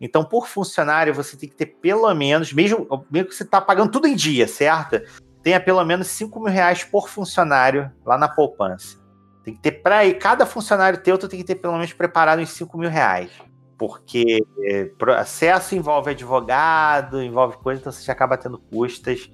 [0.00, 3.90] Então, por funcionário, você tem que ter pelo menos, mesmo, mesmo que você está pagando
[3.90, 5.00] tudo em dia, certo?
[5.42, 8.98] Tenha pelo menos 5 mil reais por funcionário lá na poupança.
[9.42, 12.50] Tem que ter para cada funcionário teu, tu tem que ter pelo menos preparado uns
[12.50, 13.30] 5 mil reais.
[13.78, 19.30] Porque é, processo envolve advogado, envolve coisa, então você acaba tendo custas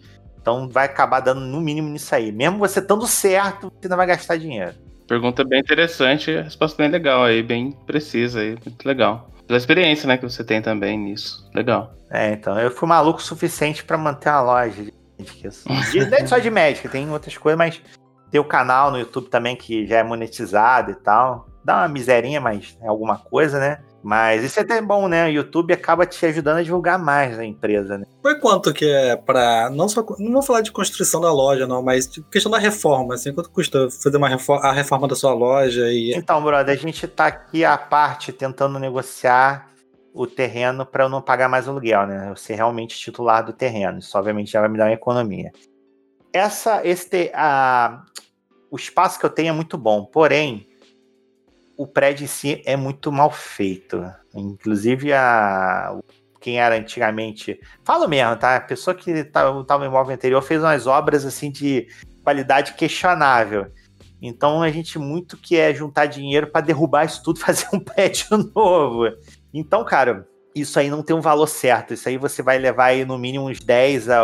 [0.46, 2.30] então vai acabar dando no mínimo nisso aí.
[2.30, 4.74] Mesmo você estando certo, você não vai gastar dinheiro.
[5.08, 9.28] Pergunta bem interessante, resposta bem legal aí, bem precisa aí, muito legal.
[9.44, 11.48] Pela experiência, né, que você tem também nisso.
[11.52, 11.92] Legal.
[12.10, 14.92] É, então, eu fui maluco o suficiente para manter a loja de
[15.66, 17.82] não é só de médica, tem outras coisas, mas
[18.30, 21.48] tem o canal no YouTube também que já é monetizado e tal.
[21.66, 23.80] Dá uma miserinha, mas é alguma coisa, né?
[24.00, 25.26] Mas isso é até bom, né?
[25.26, 28.06] O YouTube acaba te ajudando a divulgar mais a empresa, né?
[28.22, 31.82] Foi quanto que é para não só não vou falar de construção da loja não,
[31.82, 35.90] mas questão da reforma, assim, quanto custa fazer uma reforma, a reforma da sua loja
[35.90, 39.68] e Então, brother, a gente tá aqui à parte tentando negociar
[40.14, 42.30] o terreno para eu não pagar mais aluguel, né?
[42.30, 43.98] Eu ser realmente titular do terreno.
[43.98, 45.50] Isso obviamente já vai me dar uma economia.
[46.32, 48.04] Essa este a
[48.70, 50.68] o espaço que eu tenho é muito bom, porém
[51.76, 54.04] o prédio em si é muito mal feito.
[54.34, 55.98] Inclusive, a,
[56.40, 57.58] quem era antigamente.
[57.84, 58.56] Falo mesmo, tá?
[58.56, 61.88] A pessoa que estava no imóvel anterior fez umas obras assim de
[62.22, 63.66] qualidade questionável.
[64.20, 69.08] Então a gente muito quer juntar dinheiro para derrubar isso tudo, fazer um prédio novo.
[69.52, 71.94] Então, cara, isso aí não tem um valor certo.
[71.94, 74.22] Isso aí você vai levar aí no mínimo uns 10 a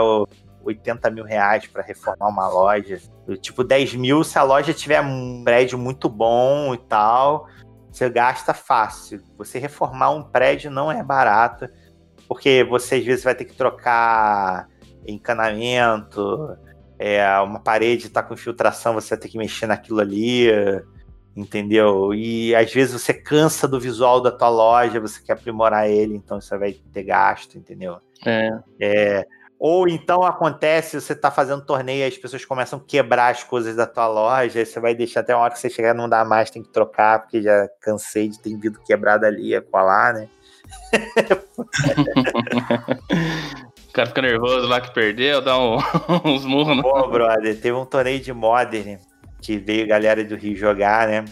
[0.65, 3.01] 80 mil reais para reformar uma loja.
[3.41, 7.47] Tipo, 10 mil, se a loja tiver um prédio muito bom e tal,
[7.91, 9.21] você gasta fácil.
[9.37, 11.69] Você reformar um prédio não é barato,
[12.27, 14.69] porque você às vezes vai ter que trocar
[15.07, 16.57] encanamento,
[16.99, 20.49] é, uma parede está com infiltração, você vai ter que mexer naquilo ali,
[21.35, 22.15] entendeu?
[22.15, 26.41] E às vezes você cansa do visual da tua loja, você quer aprimorar ele, então
[26.41, 27.99] você vai ter gasto, entendeu?
[28.25, 28.51] É.
[28.81, 29.27] é
[29.65, 33.77] ou então acontece, você tá fazendo torneio e as pessoas começam a quebrar as coisas
[33.77, 36.25] da tua loja, aí você vai deixar até uma hora que você chegar não dá
[36.25, 40.29] mais, tem que trocar, porque já cansei de ter vindo quebrado ali, colar, né?
[43.89, 45.77] o cara fica nervoso lá que perdeu, dá um,
[46.27, 46.79] uns murros.
[46.79, 46.83] No...
[46.83, 48.99] Pô, brother, teve um torneio de Modern
[49.41, 51.25] que veio galera do Rio jogar, né?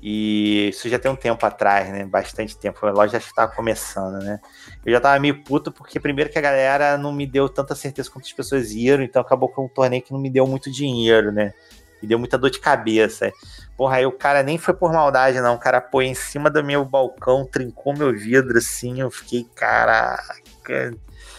[0.00, 2.04] E isso já tem um tempo atrás, né?
[2.04, 2.84] Bastante tempo.
[2.86, 4.38] A loja já estava começando, né?
[4.84, 8.10] Eu já tava meio puto porque, primeiro, que a galera não me deu tanta certeza
[8.10, 11.54] quantas pessoas iam, então acabou com um torneio que não me deu muito dinheiro, né?
[12.00, 13.32] Me deu muita dor de cabeça.
[13.76, 15.54] Porra, aí o cara nem foi por maldade, não.
[15.54, 19.00] O cara pôs em cima do meu balcão, trincou meu vidro assim.
[19.00, 20.94] Eu fiquei, caraca.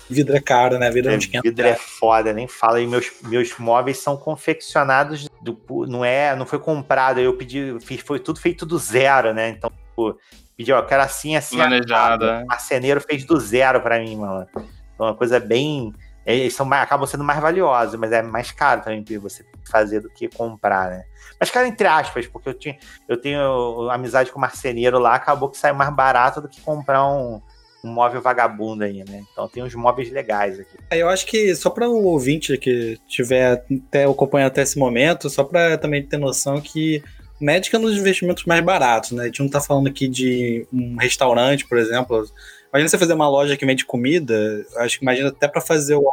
[0.10, 0.90] Vidro é caro, né?
[0.90, 2.80] Vidro, é, vidro é foda, nem fala.
[2.80, 7.20] E meus, meus móveis são confeccionados, do, não é, não foi comprado.
[7.20, 9.50] Eu pedi, foi tudo feito do zero, né?
[9.50, 10.18] Então, tipo,
[10.56, 11.58] pedi, ó, quero assim, assim.
[11.58, 12.44] Planejada.
[12.44, 14.48] O marceneiro fez do zero para mim, mano.
[14.94, 15.94] Então, uma coisa bem.
[16.26, 20.28] Eles são, acabam sendo mais valiosos, mas é mais caro também você fazer do que
[20.28, 21.04] comprar, né?
[21.40, 22.78] Mas, cara, entre aspas, porque eu, tinha,
[23.08, 27.08] eu tenho amizade com o marceneiro lá, acabou que sai mais barato do que comprar
[27.08, 27.42] um,
[27.84, 29.24] um móvel vagabundo aí, né?
[29.32, 30.78] Então tem uns móveis legais aqui.
[30.90, 35.30] É, eu acho que só para o ouvinte que tiver até acompanhando até esse momento,
[35.30, 37.04] só para também ter noção que
[37.40, 39.24] médica é um dos investimentos mais baratos, né?
[39.24, 42.26] A gente não tá falando aqui de um restaurante, por exemplo.
[42.70, 46.12] Imagina você fazer uma loja que vende comida, acho que imagina até para fazer o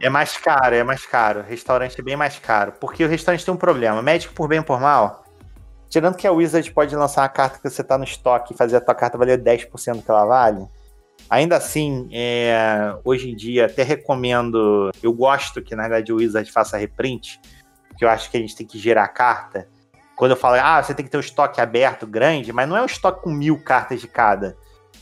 [0.00, 1.42] É mais caro, é mais caro.
[1.42, 2.74] Restaurante é bem mais caro.
[2.78, 4.02] Porque o restaurante tem um problema.
[4.02, 5.24] Médico, por bem ou por mal,
[5.88, 8.76] tirando que a Wizard pode lançar uma carta que você tá no estoque e fazer
[8.76, 10.66] a tua carta valer 10% do que ela vale.
[11.28, 14.90] Ainda assim, é, hoje em dia, até recomendo.
[15.02, 17.40] Eu gosto que, na verdade, o Wizard faça reprint,
[17.88, 19.68] porque eu acho que a gente tem que gerar carta.
[20.16, 22.82] Quando eu falo, ah, você tem que ter um estoque aberto grande, mas não é
[22.82, 24.56] um estoque com mil cartas de cada.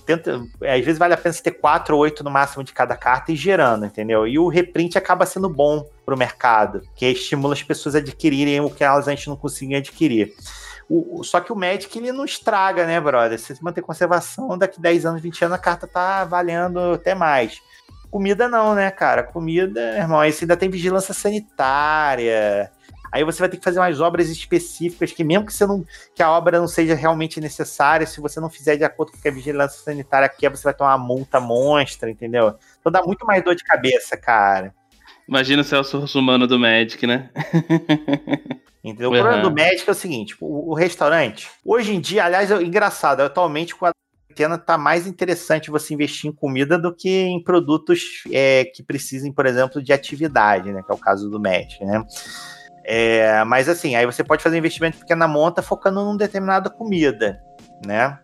[0.06, 2.96] Tenta, às vezes vale a pena você ter quatro ou oito no máximo de cada
[2.96, 4.26] carta e gerando, entendeu?
[4.26, 8.60] E o reprint acaba sendo bom para o mercado, que estimula as pessoas a adquirirem
[8.60, 10.32] o que elas antes não conseguiam adquirir.
[10.95, 13.38] O, só que o Magic ele não estraga, né, brother?
[13.38, 17.62] Se você manter conservação, daqui 10 anos, 20 anos, a carta tá valendo até mais.
[18.11, 19.22] Comida não, né, cara?
[19.22, 22.70] Comida, irmão, você ainda tem vigilância sanitária.
[23.11, 25.82] Aí você vai ter que fazer umas obras específicas que, mesmo que, você não,
[26.14, 29.20] que a obra não seja realmente necessária, se você não fizer de acordo com o
[29.22, 32.55] que a vigilância sanitária quer, você vai tomar uma multa monstra, entendeu?
[32.80, 34.74] Então dá muito mais dor de cabeça, cara.
[35.26, 37.30] Imagina o Celso Russumano do Magic, né?
[38.84, 39.10] Entendeu?
[39.10, 39.16] Uhum.
[39.16, 42.60] O problema do Magic é o seguinte: o, o restaurante, hoje em dia, aliás, é
[42.62, 43.92] engraçado, atualmente com a
[44.32, 49.32] quarentena tá mais interessante você investir em comida do que em produtos é, que precisem,
[49.32, 50.82] por exemplo, de atividade, né?
[50.82, 52.02] Que é o caso do Magic, né?
[52.84, 57.40] É, mas assim, aí você pode fazer investimento pequena monta focando num determinada comida,
[57.86, 58.18] né?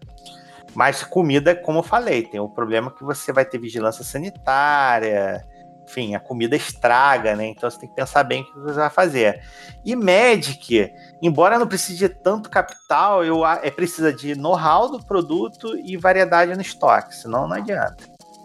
[0.74, 5.44] Mas comida, como eu falei, tem o problema que você vai ter vigilância sanitária,
[5.88, 7.46] enfim, a comida estraga, né?
[7.46, 9.40] Então você tem que pensar bem o que você vai fazer.
[9.84, 15.76] E Magic, embora não precise de tanto capital, eu, é precisa de know-how do produto
[15.76, 17.96] e variedade no estoque, senão não adianta.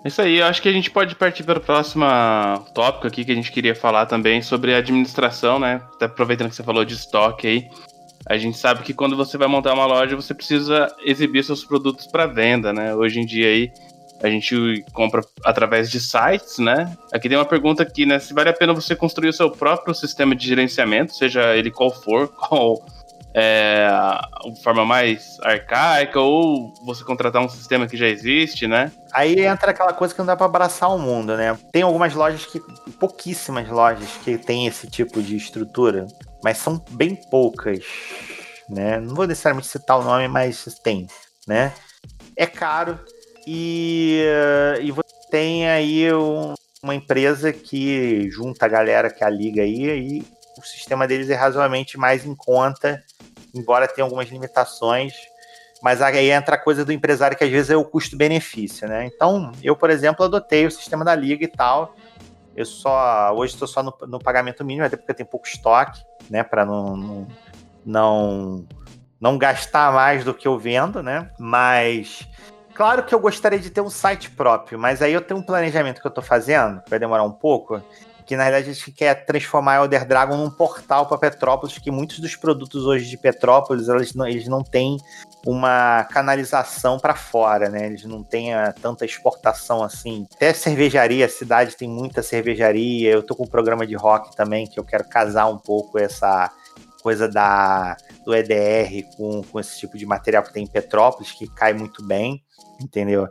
[0.05, 2.05] Isso aí, eu acho que a gente pode partir para o próximo
[2.73, 5.81] tópico aqui que a gente queria falar também sobre administração, né?
[5.95, 7.69] Até aproveitando que você falou de estoque aí.
[8.25, 12.07] A gente sabe que quando você vai montar uma loja, você precisa exibir seus produtos
[12.07, 12.95] para venda, né?
[12.95, 13.71] Hoje em dia aí
[14.23, 16.95] a gente compra através de sites, né?
[17.11, 18.19] Aqui tem uma pergunta aqui, né?
[18.19, 21.91] Se vale a pena você construir o seu próprio sistema de gerenciamento, seja ele qual
[21.91, 22.81] for, qual
[23.33, 24.25] é, a
[24.63, 28.93] forma mais arcaica, ou você contratar um sistema que já existe, né?
[29.11, 31.57] Aí entra aquela coisa que não dá para abraçar o mundo, né?
[31.73, 32.61] Tem algumas lojas que,
[32.97, 36.07] pouquíssimas lojas que tem esse tipo de estrutura,
[36.41, 37.83] mas são bem poucas,
[38.69, 39.01] né?
[39.01, 41.07] Não vou necessariamente citar o nome, mas tem,
[41.45, 41.73] né?
[42.37, 42.97] É caro
[43.45, 44.23] e,
[44.81, 50.19] e você tem aí um, uma empresa que junta a galera que a liga aí
[50.19, 50.25] e
[50.57, 53.03] o sistema deles é razoavelmente mais em conta
[53.53, 55.13] embora tenha algumas limitações,
[55.81, 59.05] mas aí entra a coisa do empresário que às vezes é o custo-benefício, né?
[59.05, 61.95] Então, eu, por exemplo, adotei o sistema da liga e tal.
[62.55, 66.01] Eu só hoje estou só no, no, pagamento mínimo, até porque eu tenho pouco estoque,
[66.29, 67.27] né, para não, não,
[67.85, 68.67] não
[69.19, 71.31] não gastar mais do que eu vendo, né?
[71.39, 72.27] Mas
[72.73, 76.01] claro que eu gostaria de ter um site próprio, mas aí eu tenho um planejamento
[76.01, 77.81] que eu estou fazendo, que vai demorar um pouco,
[78.25, 82.19] que na verdade a gente quer transformar Elder Dragon num portal para Petrópolis, que muitos
[82.19, 84.97] dos produtos hoje de Petrópolis, eles não, eles não têm
[85.45, 87.87] uma canalização para fora, né?
[87.87, 90.25] Eles não têm a, tanta exportação assim.
[90.33, 93.11] Até cervejaria, a cidade tem muita cervejaria.
[93.11, 96.49] Eu tô com um programa de rock também que eu quero casar um pouco essa
[97.01, 101.47] coisa da do EDR com, com esse tipo de material que tem em Petrópolis, que
[101.47, 102.43] cai muito bem,
[102.81, 103.27] entendeu?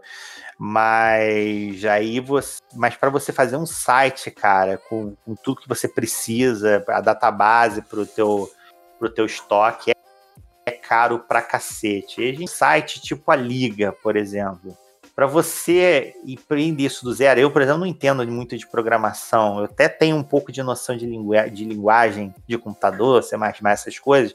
[0.58, 2.60] Mas aí você.
[2.74, 7.82] Mas para você fazer um site, cara, com, com, tudo que você precisa, a database
[7.82, 8.50] para o teu,
[8.98, 9.94] pro teu estoque, é,
[10.66, 12.22] é caro pra cacete.
[12.22, 14.76] E um site tipo a Liga, por exemplo.
[15.14, 19.58] Para você empreender isso do zero, eu, por exemplo, não entendo muito de programação.
[19.58, 23.36] Eu até tenho um pouco de noção de, lingu de linguagem de computador, C,
[23.66, 24.34] essas coisas,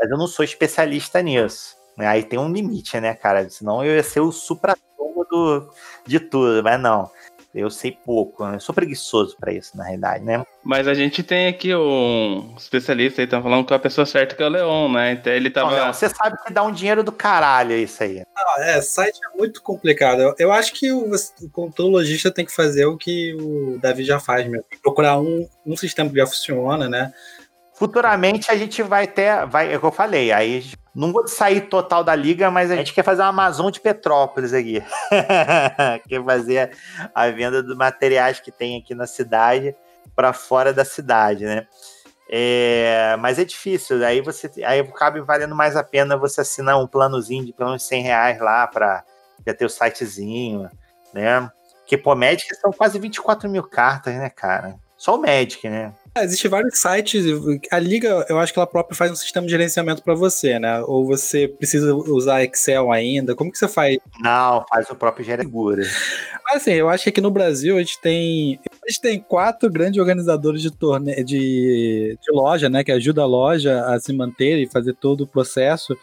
[0.00, 1.76] mas eu não sou especialista nisso.
[1.98, 3.48] Aí tem um limite, né, cara?
[3.48, 4.74] Senão eu ia ser o supra
[5.30, 5.70] do,
[6.06, 7.10] de tudo, mas não.
[7.54, 8.56] Eu sei pouco, né?
[8.56, 10.44] eu sou preguiçoso para isso, na realidade, né?
[10.64, 14.42] Mas a gente tem aqui um especialista aí, tá falando com a pessoa certa que
[14.42, 15.12] é o Leon, né?
[15.12, 15.70] Então ele tava.
[15.70, 18.24] Não, você sabe que dá um dinheiro do caralho isso aí.
[18.36, 20.20] Ah, é, site é muito complicado.
[20.20, 21.12] Eu, eu acho que o,
[21.54, 24.66] o lojista tem que fazer o que o Davi já faz mesmo.
[24.82, 27.12] Procurar um, um sistema que já funciona, né?
[27.74, 30.64] Futuramente a gente vai ter, vai, é o que eu falei, aí
[30.94, 34.54] não vou sair total da liga, mas a gente quer fazer uma Amazon de Petrópolis
[34.54, 34.80] aqui.
[36.08, 36.70] quer fazer
[37.12, 39.74] a venda dos materiais que tem aqui na cidade
[40.14, 41.66] para fora da cidade, né?
[42.30, 46.86] É, mas é difícil, aí você aí acaba valendo mais a pena você assinar um
[46.86, 49.04] planozinho de pelo menos 100 reais lá para
[49.46, 50.70] já ter o sitezinho,
[51.12, 51.50] né?
[51.84, 54.76] Que, pô, Magic são quase 24 mil cartas, né, cara?
[54.96, 55.92] Só o Magic, né?
[56.16, 57.24] É, Existem vários sites.
[57.70, 60.80] A Liga, eu acho que ela própria faz um sistema de gerenciamento para você, né?
[60.82, 63.34] Ou você precisa usar Excel ainda?
[63.34, 63.98] Como que você faz?
[64.20, 65.82] Não, faz o próprio Segura.
[66.44, 68.60] Mas assim, eu acho que aqui no Brasil a gente tem.
[68.86, 72.84] A gente tem quatro grandes organizadores de torneio de, de loja, né?
[72.84, 75.96] Que ajuda a loja a se manter e fazer todo o processo.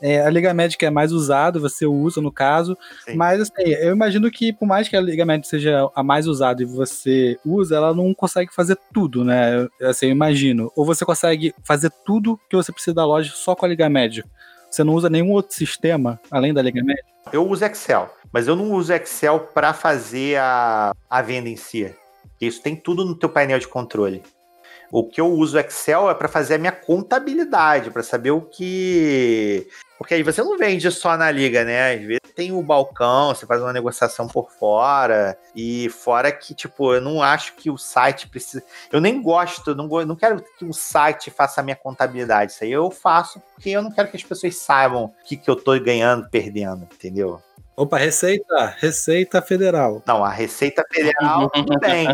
[0.00, 3.14] É, a Liga Magic é mais usada, você usa no caso, Sim.
[3.14, 6.62] mas assim, eu imagino que por mais que a Liga Magic seja a mais usada
[6.62, 9.66] e você usa, ela não consegue fazer tudo, né?
[9.82, 10.70] Assim, eu imagino.
[10.76, 14.28] Ou você consegue fazer tudo que você precisa da loja só com a Liga Magic.
[14.70, 17.04] Você não usa nenhum outro sistema além da Liga Magic?
[17.32, 21.94] Eu uso Excel, mas eu não uso Excel para fazer a, a venda em si.
[22.40, 24.22] Isso tem tudo no teu painel de controle.
[24.90, 29.66] O que eu uso Excel é para fazer a minha contabilidade, para saber o que.
[29.98, 31.94] Porque aí você não vende só na liga, né?
[31.94, 35.38] Às vezes tem o balcão, você faz uma negociação por fora.
[35.54, 38.62] E fora que, tipo, eu não acho que o site precisa.
[38.92, 42.52] Eu nem gosto, não, não quero que o site faça a minha contabilidade.
[42.52, 45.48] Isso aí eu faço porque eu não quero que as pessoas saibam o que, que
[45.48, 47.40] eu tô ganhando, perdendo, entendeu?
[47.76, 50.02] Opa, Receita, Receita Federal.
[50.06, 52.06] Não, a Receita Federal tem.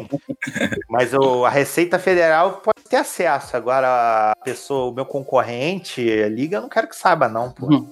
[0.90, 3.56] mas o, a Receita Federal pode ter acesso.
[3.56, 7.66] Agora, a pessoa, o meu concorrente, a liga, eu não quero que saiba, não, pô.
[7.66, 7.90] Uhum.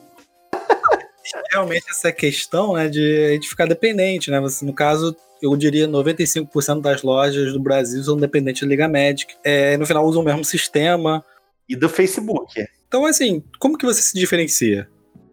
[1.52, 4.38] Realmente essa questão né, de a gente ficar dependente, né?
[4.40, 9.34] Você, no caso, eu diria 95% das lojas do Brasil são dependentes da Liga Magic.
[9.42, 11.24] É, no final usam o mesmo sistema.
[11.66, 12.66] E do Facebook.
[12.86, 14.88] Então, assim, como que você se diferencia?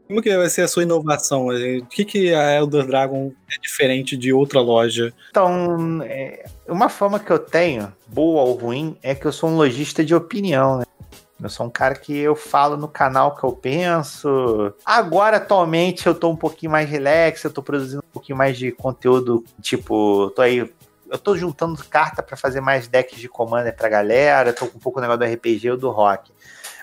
[0.08, 1.48] Como que vai ser a sua inovação?
[1.48, 5.14] O que, que a Elder Dragon é diferente de outra loja?
[5.30, 9.58] Então, é, uma forma que eu tenho, boa ou ruim, é que eu sou um
[9.58, 10.86] lojista de opinião, né?
[11.42, 14.74] Eu sou um cara que eu falo no canal que eu penso.
[14.84, 18.72] Agora, atualmente, eu tô um pouquinho mais relax, eu tô produzindo um pouquinho mais de
[18.72, 20.74] conteúdo, tipo, tô aí.
[21.10, 24.82] Eu tô juntando carta para fazer mais decks de Commander pra galera, tô com um
[24.82, 26.32] pouco o negócio do RPG ou do rock.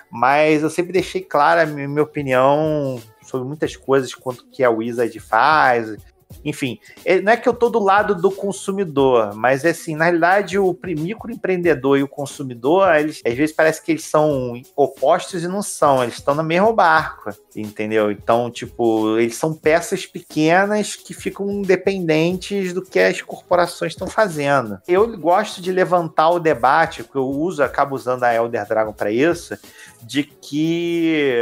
[0.09, 5.19] Mas eu sempre deixei clara a minha opinião sobre muitas coisas quanto que a Wizard
[5.19, 5.95] faz.
[6.43, 10.05] Enfim, é, não é que eu tô do lado do consumidor, mas é assim, na
[10.05, 15.47] realidade, o microempreendedor e o consumidor, eles, às vezes parece que eles são opostos e
[15.47, 18.11] não são, eles estão no mesmo barco, entendeu?
[18.11, 24.79] Então, tipo, eles são peças pequenas que ficam dependentes do que as corporações estão fazendo.
[24.87, 29.11] Eu gosto de levantar o debate, que eu uso, acabo usando a Elder Dragon para
[29.11, 29.57] isso,
[30.03, 31.33] de que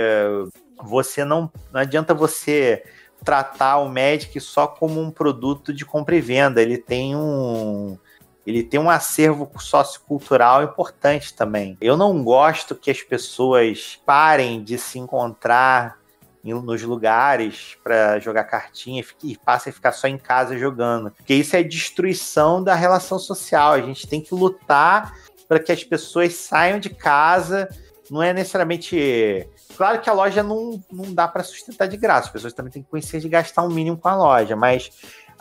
[0.86, 2.84] você não, não adianta você
[3.24, 6.62] tratar o Magic só como um produto de compra e venda.
[6.62, 7.98] Ele tem um
[8.46, 11.78] ele tem um acervo sociocultural importante também.
[11.80, 15.98] Eu não gosto que as pessoas parem de se encontrar
[16.44, 21.12] nos lugares para jogar cartinha e passem a ficar só em casa jogando.
[21.12, 23.72] Porque isso é destruição da relação social.
[23.72, 25.18] A gente tem que lutar
[25.48, 27.70] para que as pessoas saiam de casa.
[28.12, 32.34] Não é necessariamente Claro que a loja não, não dá para sustentar de graça, as
[32.34, 34.92] pessoas também têm que conhecer de gastar um mínimo com a loja, mas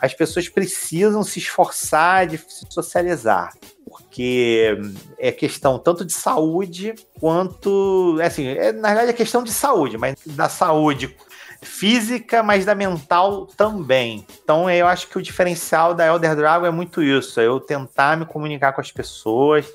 [0.02, 3.52] as pessoas precisam se esforçar de se socializar,
[3.86, 4.76] porque
[5.16, 8.18] é questão tanto de saúde quanto.
[8.20, 11.16] Assim, é, na verdade é questão de saúde, mas da saúde
[11.62, 14.26] física, mas da mental também.
[14.42, 18.16] Então eu acho que o diferencial da Elder Dragon é muito isso: é eu tentar
[18.16, 19.66] me comunicar com as pessoas,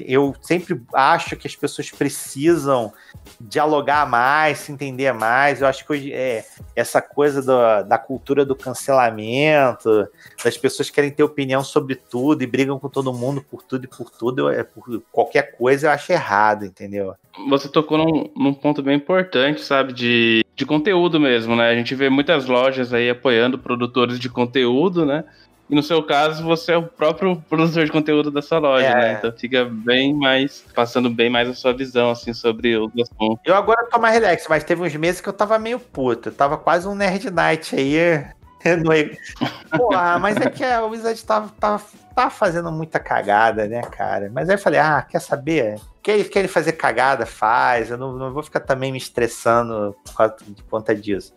[0.00, 2.92] eu sempre acho que as pessoas precisam
[3.40, 5.60] dialogar mais, se entender mais.
[5.60, 10.08] Eu acho que hoje é essa coisa do, da cultura do cancelamento,
[10.42, 13.88] das pessoas querem ter opinião sobre tudo e brigam com todo mundo por tudo e
[13.88, 17.14] por tudo, é por qualquer coisa eu acho errado, entendeu?
[17.48, 21.68] Você tocou num, num ponto bem importante, sabe, de, de conteúdo mesmo, né?
[21.68, 25.24] A gente vê muitas lojas aí apoiando produtores de conteúdo, né?
[25.68, 28.94] E no seu caso, você é o próprio produtor de conteúdo dessa loja, é.
[28.94, 29.12] né?
[29.14, 33.40] Então fica bem mais, passando bem mais a sua visão, assim, sobre o assunto.
[33.44, 36.28] Eu agora tô mais relax, mas teve uns meses que eu tava meio puto.
[36.28, 38.24] Eu tava quase um Nerd Night aí.
[38.66, 39.78] No...
[39.78, 41.80] Porra, mas é que a Wizard tava, tava,
[42.12, 44.28] tava fazendo muita cagada, né, cara?
[44.32, 45.78] Mas aí eu falei, ah, quer saber?
[46.02, 47.90] Quer, quer fazer cagada, faz.
[47.90, 50.34] Eu não, não vou ficar também me estressando por
[50.68, 51.32] conta disso.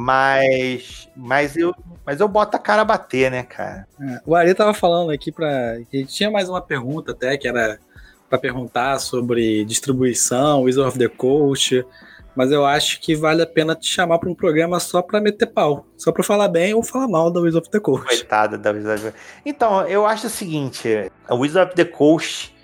[0.00, 1.74] Mas, mas eu,
[2.06, 3.84] mas eu boto a cara a bater, né, cara?
[4.00, 7.80] É, o Ari tava falando aqui para que tinha mais uma pergunta até que era
[8.30, 11.84] para perguntar sobre distribuição, Wizard of the Coast,
[12.36, 15.46] mas eu acho que vale a pena te chamar para um programa só para meter
[15.46, 18.06] pau, só para falar bem ou falar mal da Wizard of the Coast.
[18.06, 19.42] Coitada da Wizard of the Coast.
[19.44, 22.54] Então, eu acho o seguinte, a Wizard of the Coast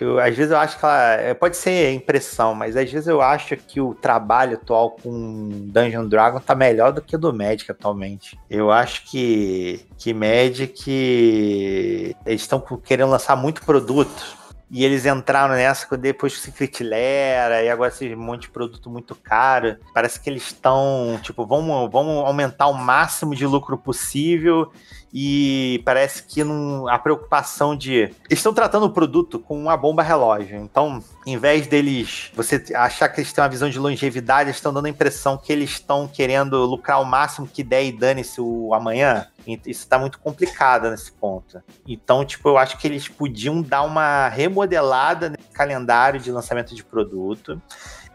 [0.00, 1.12] Eu, às vezes eu acho que ela.
[1.14, 6.06] É, pode ser impressão, mas às vezes eu acho que o trabalho atual com Dungeon
[6.06, 8.38] Dragon tá melhor do que o do Magic atualmente.
[8.48, 12.14] Eu acho que, que Magic.
[12.24, 14.38] Eles estão querendo lançar muito produto
[14.70, 18.90] e eles entraram nessa depois que o Secret Lera e agora esse monte de produto
[18.90, 19.76] muito caro.
[19.94, 24.70] Parece que eles estão, tipo, vamos, vamos aumentar o máximo de lucro possível
[25.12, 27.94] e parece que não, a preocupação de.
[27.94, 30.58] Eles estão tratando o produto com uma bomba relógio.
[30.58, 34.72] Então, em vez deles você achar que eles têm uma visão de longevidade, eles estão
[34.72, 38.74] dando a impressão que eles estão querendo lucrar o máximo que der e dane-se o
[38.74, 39.26] amanhã.
[39.46, 41.62] Isso está muito complicado nesse ponto.
[41.86, 46.84] Então, tipo, eu acho que eles podiam dar uma remodelada nesse calendário de lançamento de
[46.84, 47.60] produto.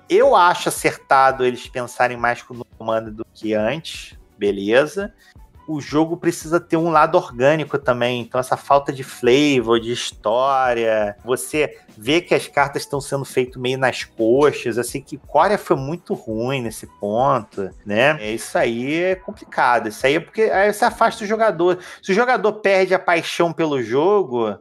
[0.09, 5.13] Eu acho acertado eles pensarem mais no comando do que antes, beleza
[5.74, 8.21] o jogo precisa ter um lado orgânico também.
[8.21, 13.61] Então, essa falta de flavor, de história, você vê que as cartas estão sendo feitas
[13.61, 18.17] meio nas coxas, assim, que Coreia foi muito ruim nesse ponto, né?
[18.19, 19.89] É, isso aí é complicado.
[19.89, 21.80] Isso aí é porque aí você afasta o jogador.
[22.01, 24.57] Se o jogador perde a paixão pelo jogo,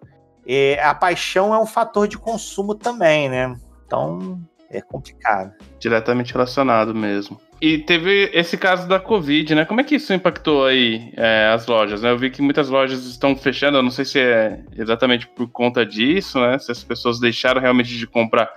[0.46, 3.54] é, a paixão é um fator de consumo também, né?
[3.86, 4.40] Então,
[4.70, 5.52] é complicado.
[5.78, 7.40] Diretamente relacionado mesmo.
[7.62, 9.64] E teve esse caso da Covid, né?
[9.64, 12.02] Como é que isso impactou aí é, as lojas?
[12.02, 12.10] Né?
[12.10, 15.86] Eu vi que muitas lojas estão fechando, eu não sei se é exatamente por conta
[15.86, 16.58] disso, né?
[16.58, 18.52] Se as pessoas deixaram realmente de comprar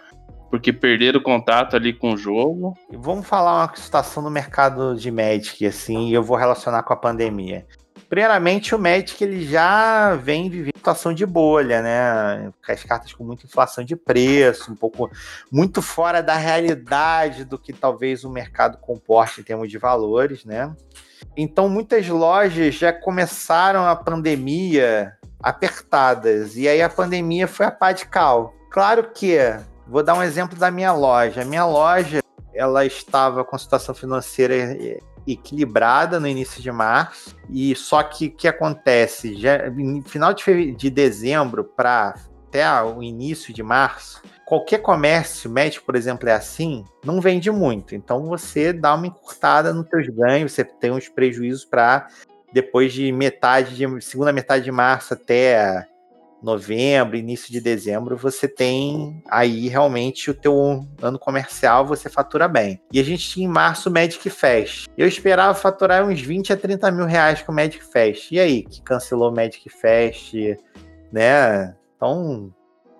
[0.49, 2.73] porque perderam o contato ali com o jogo.
[2.91, 6.97] Vamos falar uma situação no mercado de Magic, assim, e eu vou relacionar com a
[6.97, 7.63] pandemia.
[8.09, 12.51] Primeiramente, o Magic ele já vem vivendo situação de bolha, né?
[12.67, 15.09] As cartas com muita inflação de preço, um pouco
[15.51, 20.71] muito fora da realidade do que talvez o mercado comporte em termos de valores, né?
[21.35, 27.91] Então, muitas lojas já começaram a pandemia apertadas, e aí a pandemia foi a pá
[27.91, 28.53] de cal.
[28.69, 29.37] Claro que,
[29.87, 31.41] vou dar um exemplo da minha loja.
[31.41, 32.19] A minha loja,
[32.53, 34.55] ela estava com situação financeira
[35.27, 39.35] equilibrada no início de março, e só que o que acontece?
[39.35, 39.59] Já,
[40.05, 42.15] final de, de dezembro para
[42.47, 47.95] até o início de março, qualquer comércio médico, por exemplo, é assim, não vende muito.
[47.95, 52.07] Então você dá uma encurtada nos seus ganhos, você tem uns prejuízos para
[52.53, 55.85] depois de metade de segunda metade de março até
[56.45, 62.79] novembro, início de dezembro, você tem aí realmente o teu ano comercial, você fatura bem.
[62.93, 64.87] E a gente tinha em março o Magic Fest.
[64.97, 68.31] Eu esperava faturar uns 20 a 30 mil reais com o Magic Fest.
[68.31, 70.33] E aí, que cancelou o Magic Fest,
[71.11, 71.75] né?
[71.95, 72.53] Então,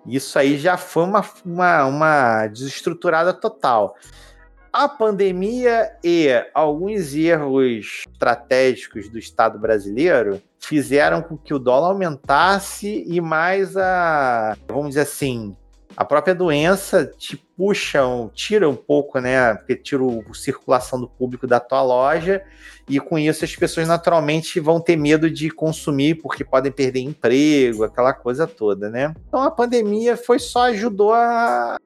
[0.06, 3.96] isso aí já foi uma, uma, uma desestruturada total.
[4.72, 13.04] A pandemia e alguns erros estratégicos do Estado brasileiro fizeram com que o dólar aumentasse
[13.06, 15.56] e mais a, vamos dizer assim,
[15.96, 18.00] a própria doença te puxa,
[18.34, 19.54] tira um pouco, né?
[19.54, 22.42] Porque tira a circulação do público da tua loja
[22.86, 27.84] e com isso as pessoas naturalmente vão ter medo de consumir porque podem perder emprego,
[27.84, 29.14] aquela coisa toda, né?
[29.26, 31.78] Então a pandemia foi só ajudou a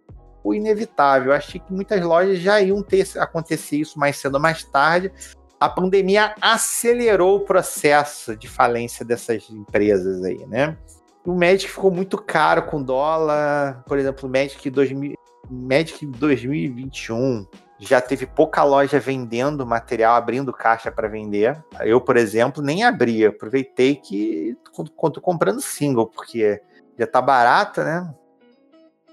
[0.42, 1.30] o inevitável.
[1.30, 5.12] Eu achei que muitas lojas já iam ter acontecer isso mais cedo ou mais tarde.
[5.58, 10.76] A pandemia acelerou o processo de falência dessas empresas aí, né?
[11.24, 13.84] O Magic ficou muito caro com dólar.
[13.86, 15.14] Por exemplo, o Magic, 2000,
[15.50, 17.46] Magic 2021
[17.78, 21.62] já teve pouca loja vendendo material, abrindo caixa para vender.
[21.80, 23.24] Eu, por exemplo, nem abri.
[23.24, 26.60] Aproveitei que tô comprando single, porque
[26.98, 28.14] já tá barata, né?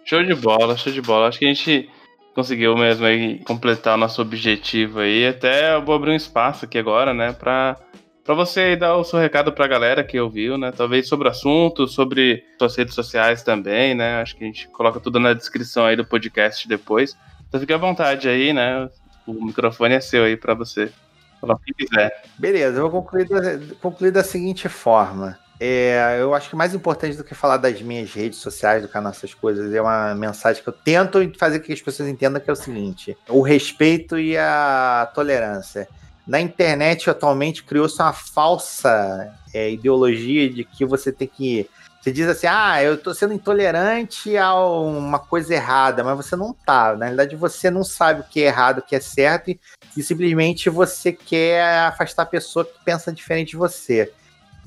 [0.08, 1.28] Show de bola, show de bola.
[1.28, 1.90] Acho que a gente
[2.34, 5.28] conseguiu mesmo aí completar nosso objetivo aí.
[5.28, 7.76] Até eu vou abrir um espaço aqui agora, né, pra,
[8.24, 10.72] pra você dar o seu recado pra galera que ouviu, né?
[10.72, 14.22] Talvez sobre o assunto, sobre suas redes sociais também, né?
[14.22, 17.18] Acho que a gente coloca tudo na descrição aí do podcast depois.
[17.46, 18.90] Então fique à vontade aí, né?
[19.26, 20.90] O microfone é seu aí para você
[21.42, 22.24] falar o que quiser.
[22.38, 25.38] Beleza, eu vou concluir da, concluir da seguinte forma.
[25.60, 29.12] É, eu acho que mais importante do que falar das minhas redes sociais, do canal
[29.12, 32.54] Essas Coisas, é uma mensagem que eu tento fazer que as pessoas entendam que é
[32.54, 35.88] o seguinte: o respeito e a tolerância.
[36.28, 41.68] Na internet, atualmente, criou-se uma falsa é, ideologia de que você tem que.
[42.02, 46.54] Você diz assim, ah, eu estou sendo intolerante a uma coisa errada, mas você não
[46.54, 46.96] tá.
[46.96, 49.50] Na realidade, você não sabe o que é errado, o que é certo,
[49.96, 54.14] e simplesmente você quer afastar a pessoa que pensa diferente de você.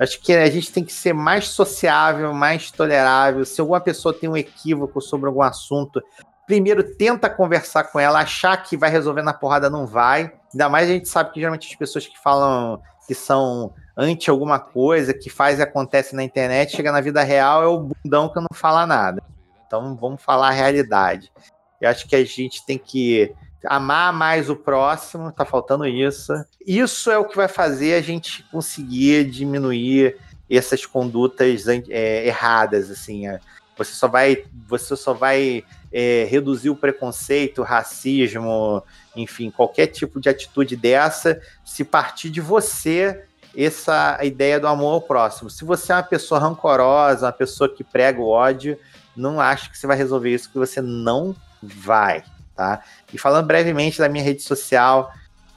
[0.01, 3.45] Acho que a gente tem que ser mais sociável, mais tolerável.
[3.45, 6.03] Se alguma pessoa tem um equívoco sobre algum assunto,
[6.47, 10.33] primeiro tenta conversar com ela, achar que vai resolver na porrada não vai.
[10.53, 14.59] Ainda mais a gente sabe que geralmente as pessoas que falam que são anti alguma
[14.59, 18.41] coisa, que faz e acontece na internet, chega na vida real é o bundão que
[18.41, 19.23] não fala nada.
[19.67, 21.31] Então vamos falar a realidade.
[21.79, 23.35] Eu acho que a gente tem que
[23.65, 26.33] amar mais o próximo, tá faltando isso.
[26.67, 30.17] Isso é o que vai fazer a gente conseguir diminuir
[30.49, 33.29] essas condutas é, erradas, assim.
[33.29, 33.39] É.
[33.77, 38.83] Você só vai, você só vai é, reduzir o preconceito, o racismo,
[39.17, 43.25] enfim, qualquer tipo de atitude dessa, se partir de você
[43.57, 45.51] essa ideia do amor ao próximo.
[45.51, 48.79] Se você é uma pessoa rancorosa, uma pessoa que prega o ódio,
[49.17, 52.23] não acho que você vai resolver isso, que você não vai,
[52.61, 52.85] tá?
[53.11, 55.11] E falando brevemente da minha rede social,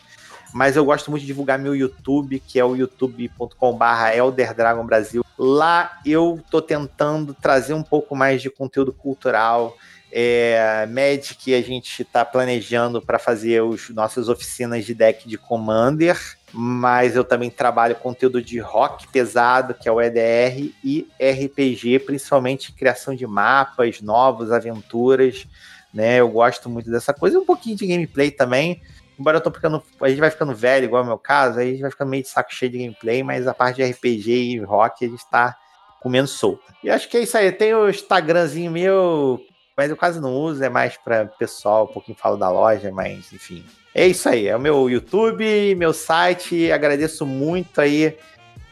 [0.53, 5.23] Mas eu gosto muito de divulgar meu YouTube, que é o youtube.com.br elderdragonbrasil.
[5.37, 9.77] Lá eu tô tentando trazer um pouco mais de conteúdo cultural,
[10.11, 16.19] é, Magic a gente está planejando para fazer os nossas oficinas de deck de Commander,
[16.53, 22.73] mas eu também trabalho conteúdo de rock pesado, que é o EDR, e RPG, principalmente
[22.73, 25.47] criação de mapas novos, aventuras,
[25.93, 26.17] né?
[26.17, 28.81] Eu gosto muito dessa coisa, um pouquinho de gameplay também.
[29.19, 29.83] Embora eu tô ficando.
[30.01, 32.09] A gente vai ficando velho, igual é o meu caso, aí a gente vai ficando
[32.09, 35.29] meio de saco cheio de gameplay, mas a parte de RPG e rock a gente
[35.29, 35.57] tá
[35.99, 36.73] comendo solta.
[36.83, 37.51] E acho que é isso aí.
[37.51, 39.41] Tem o Instagramzinho meu,
[39.75, 43.31] mas eu quase não uso, é mais para pessoal, um pouquinho falo da loja, mas
[43.33, 43.65] enfim.
[43.93, 46.71] É isso aí, é o meu YouTube, meu site.
[46.71, 48.15] Agradeço muito aí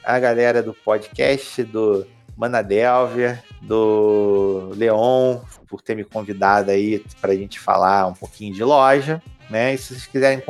[0.03, 2.05] a galera do podcast, do
[2.37, 8.63] Manadelvia, do Leon, por ter me convidado aí para a gente falar um pouquinho de
[8.63, 9.21] loja.
[9.49, 9.73] Né?
[9.73, 10.41] E se vocês quiserem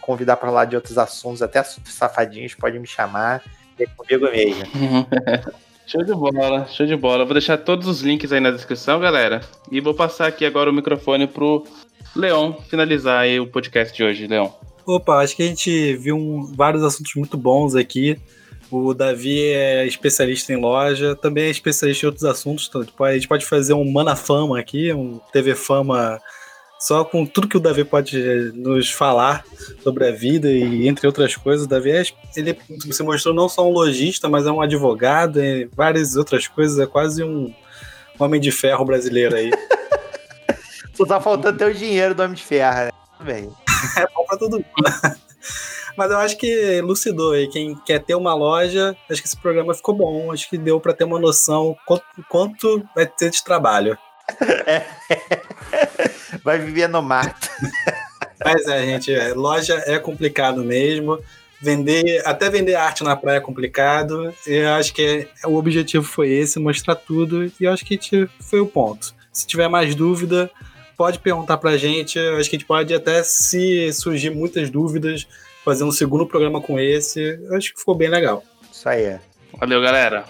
[0.00, 3.42] convidar para falar de outros assuntos, até safadinhos, pode me chamar.
[3.78, 4.64] É comigo mesmo.
[5.86, 7.24] Show de bola, show de bola.
[7.24, 9.40] Vou deixar todos os links aí na descrição, galera.
[9.70, 11.64] E vou passar aqui agora o microfone pro
[12.16, 14.48] Leon finalizar aí o podcast de hoje, Leon.
[14.86, 18.18] Opa, acho que a gente viu um, vários assuntos muito bons aqui.
[18.70, 22.66] O Davi é especialista em loja, também é especialista em outros assuntos.
[22.68, 26.20] Então, tipo, a gente pode fazer um Mana Fama aqui, um TV Fama
[26.78, 29.44] só com tudo que o Davi pode nos falar
[29.82, 31.66] sobre a vida e entre outras coisas.
[31.66, 32.02] O Davi, é,
[32.36, 32.56] ele
[32.86, 36.78] você mostrou não só um lojista, mas é um advogado e várias outras coisas.
[36.78, 37.52] É quase um
[38.18, 39.50] homem de ferro brasileiro aí.
[40.96, 42.90] Só tá faltando ter o dinheiro do homem de ferro, né?
[43.20, 43.50] Bem.
[43.96, 44.66] é bom pra todo mundo.
[45.96, 47.48] Mas eu acho que elucidou aí.
[47.48, 50.30] Quem quer ter uma loja, acho que esse programa ficou bom.
[50.30, 53.96] Acho que deu para ter uma noção quanto, quanto vai ter de trabalho.
[54.66, 54.84] É.
[56.42, 57.48] Vai viver no mato.
[58.44, 61.20] Mas é, gente, é, loja é complicado mesmo.
[61.60, 64.34] Vender, até vender arte na praia é complicado.
[64.44, 67.46] Eu acho que é, o objetivo foi esse, mostrar tudo.
[67.46, 69.14] E eu acho que foi o ponto.
[69.32, 70.50] Se tiver mais dúvida,
[70.96, 72.18] pode perguntar pra gente.
[72.18, 75.26] Acho que a gente pode até, se surgir muitas dúvidas,
[75.64, 77.38] fazer um segundo programa com esse.
[77.52, 78.42] Acho que ficou bem legal.
[78.72, 79.18] Isso aí.
[79.58, 80.24] Valeu, galera.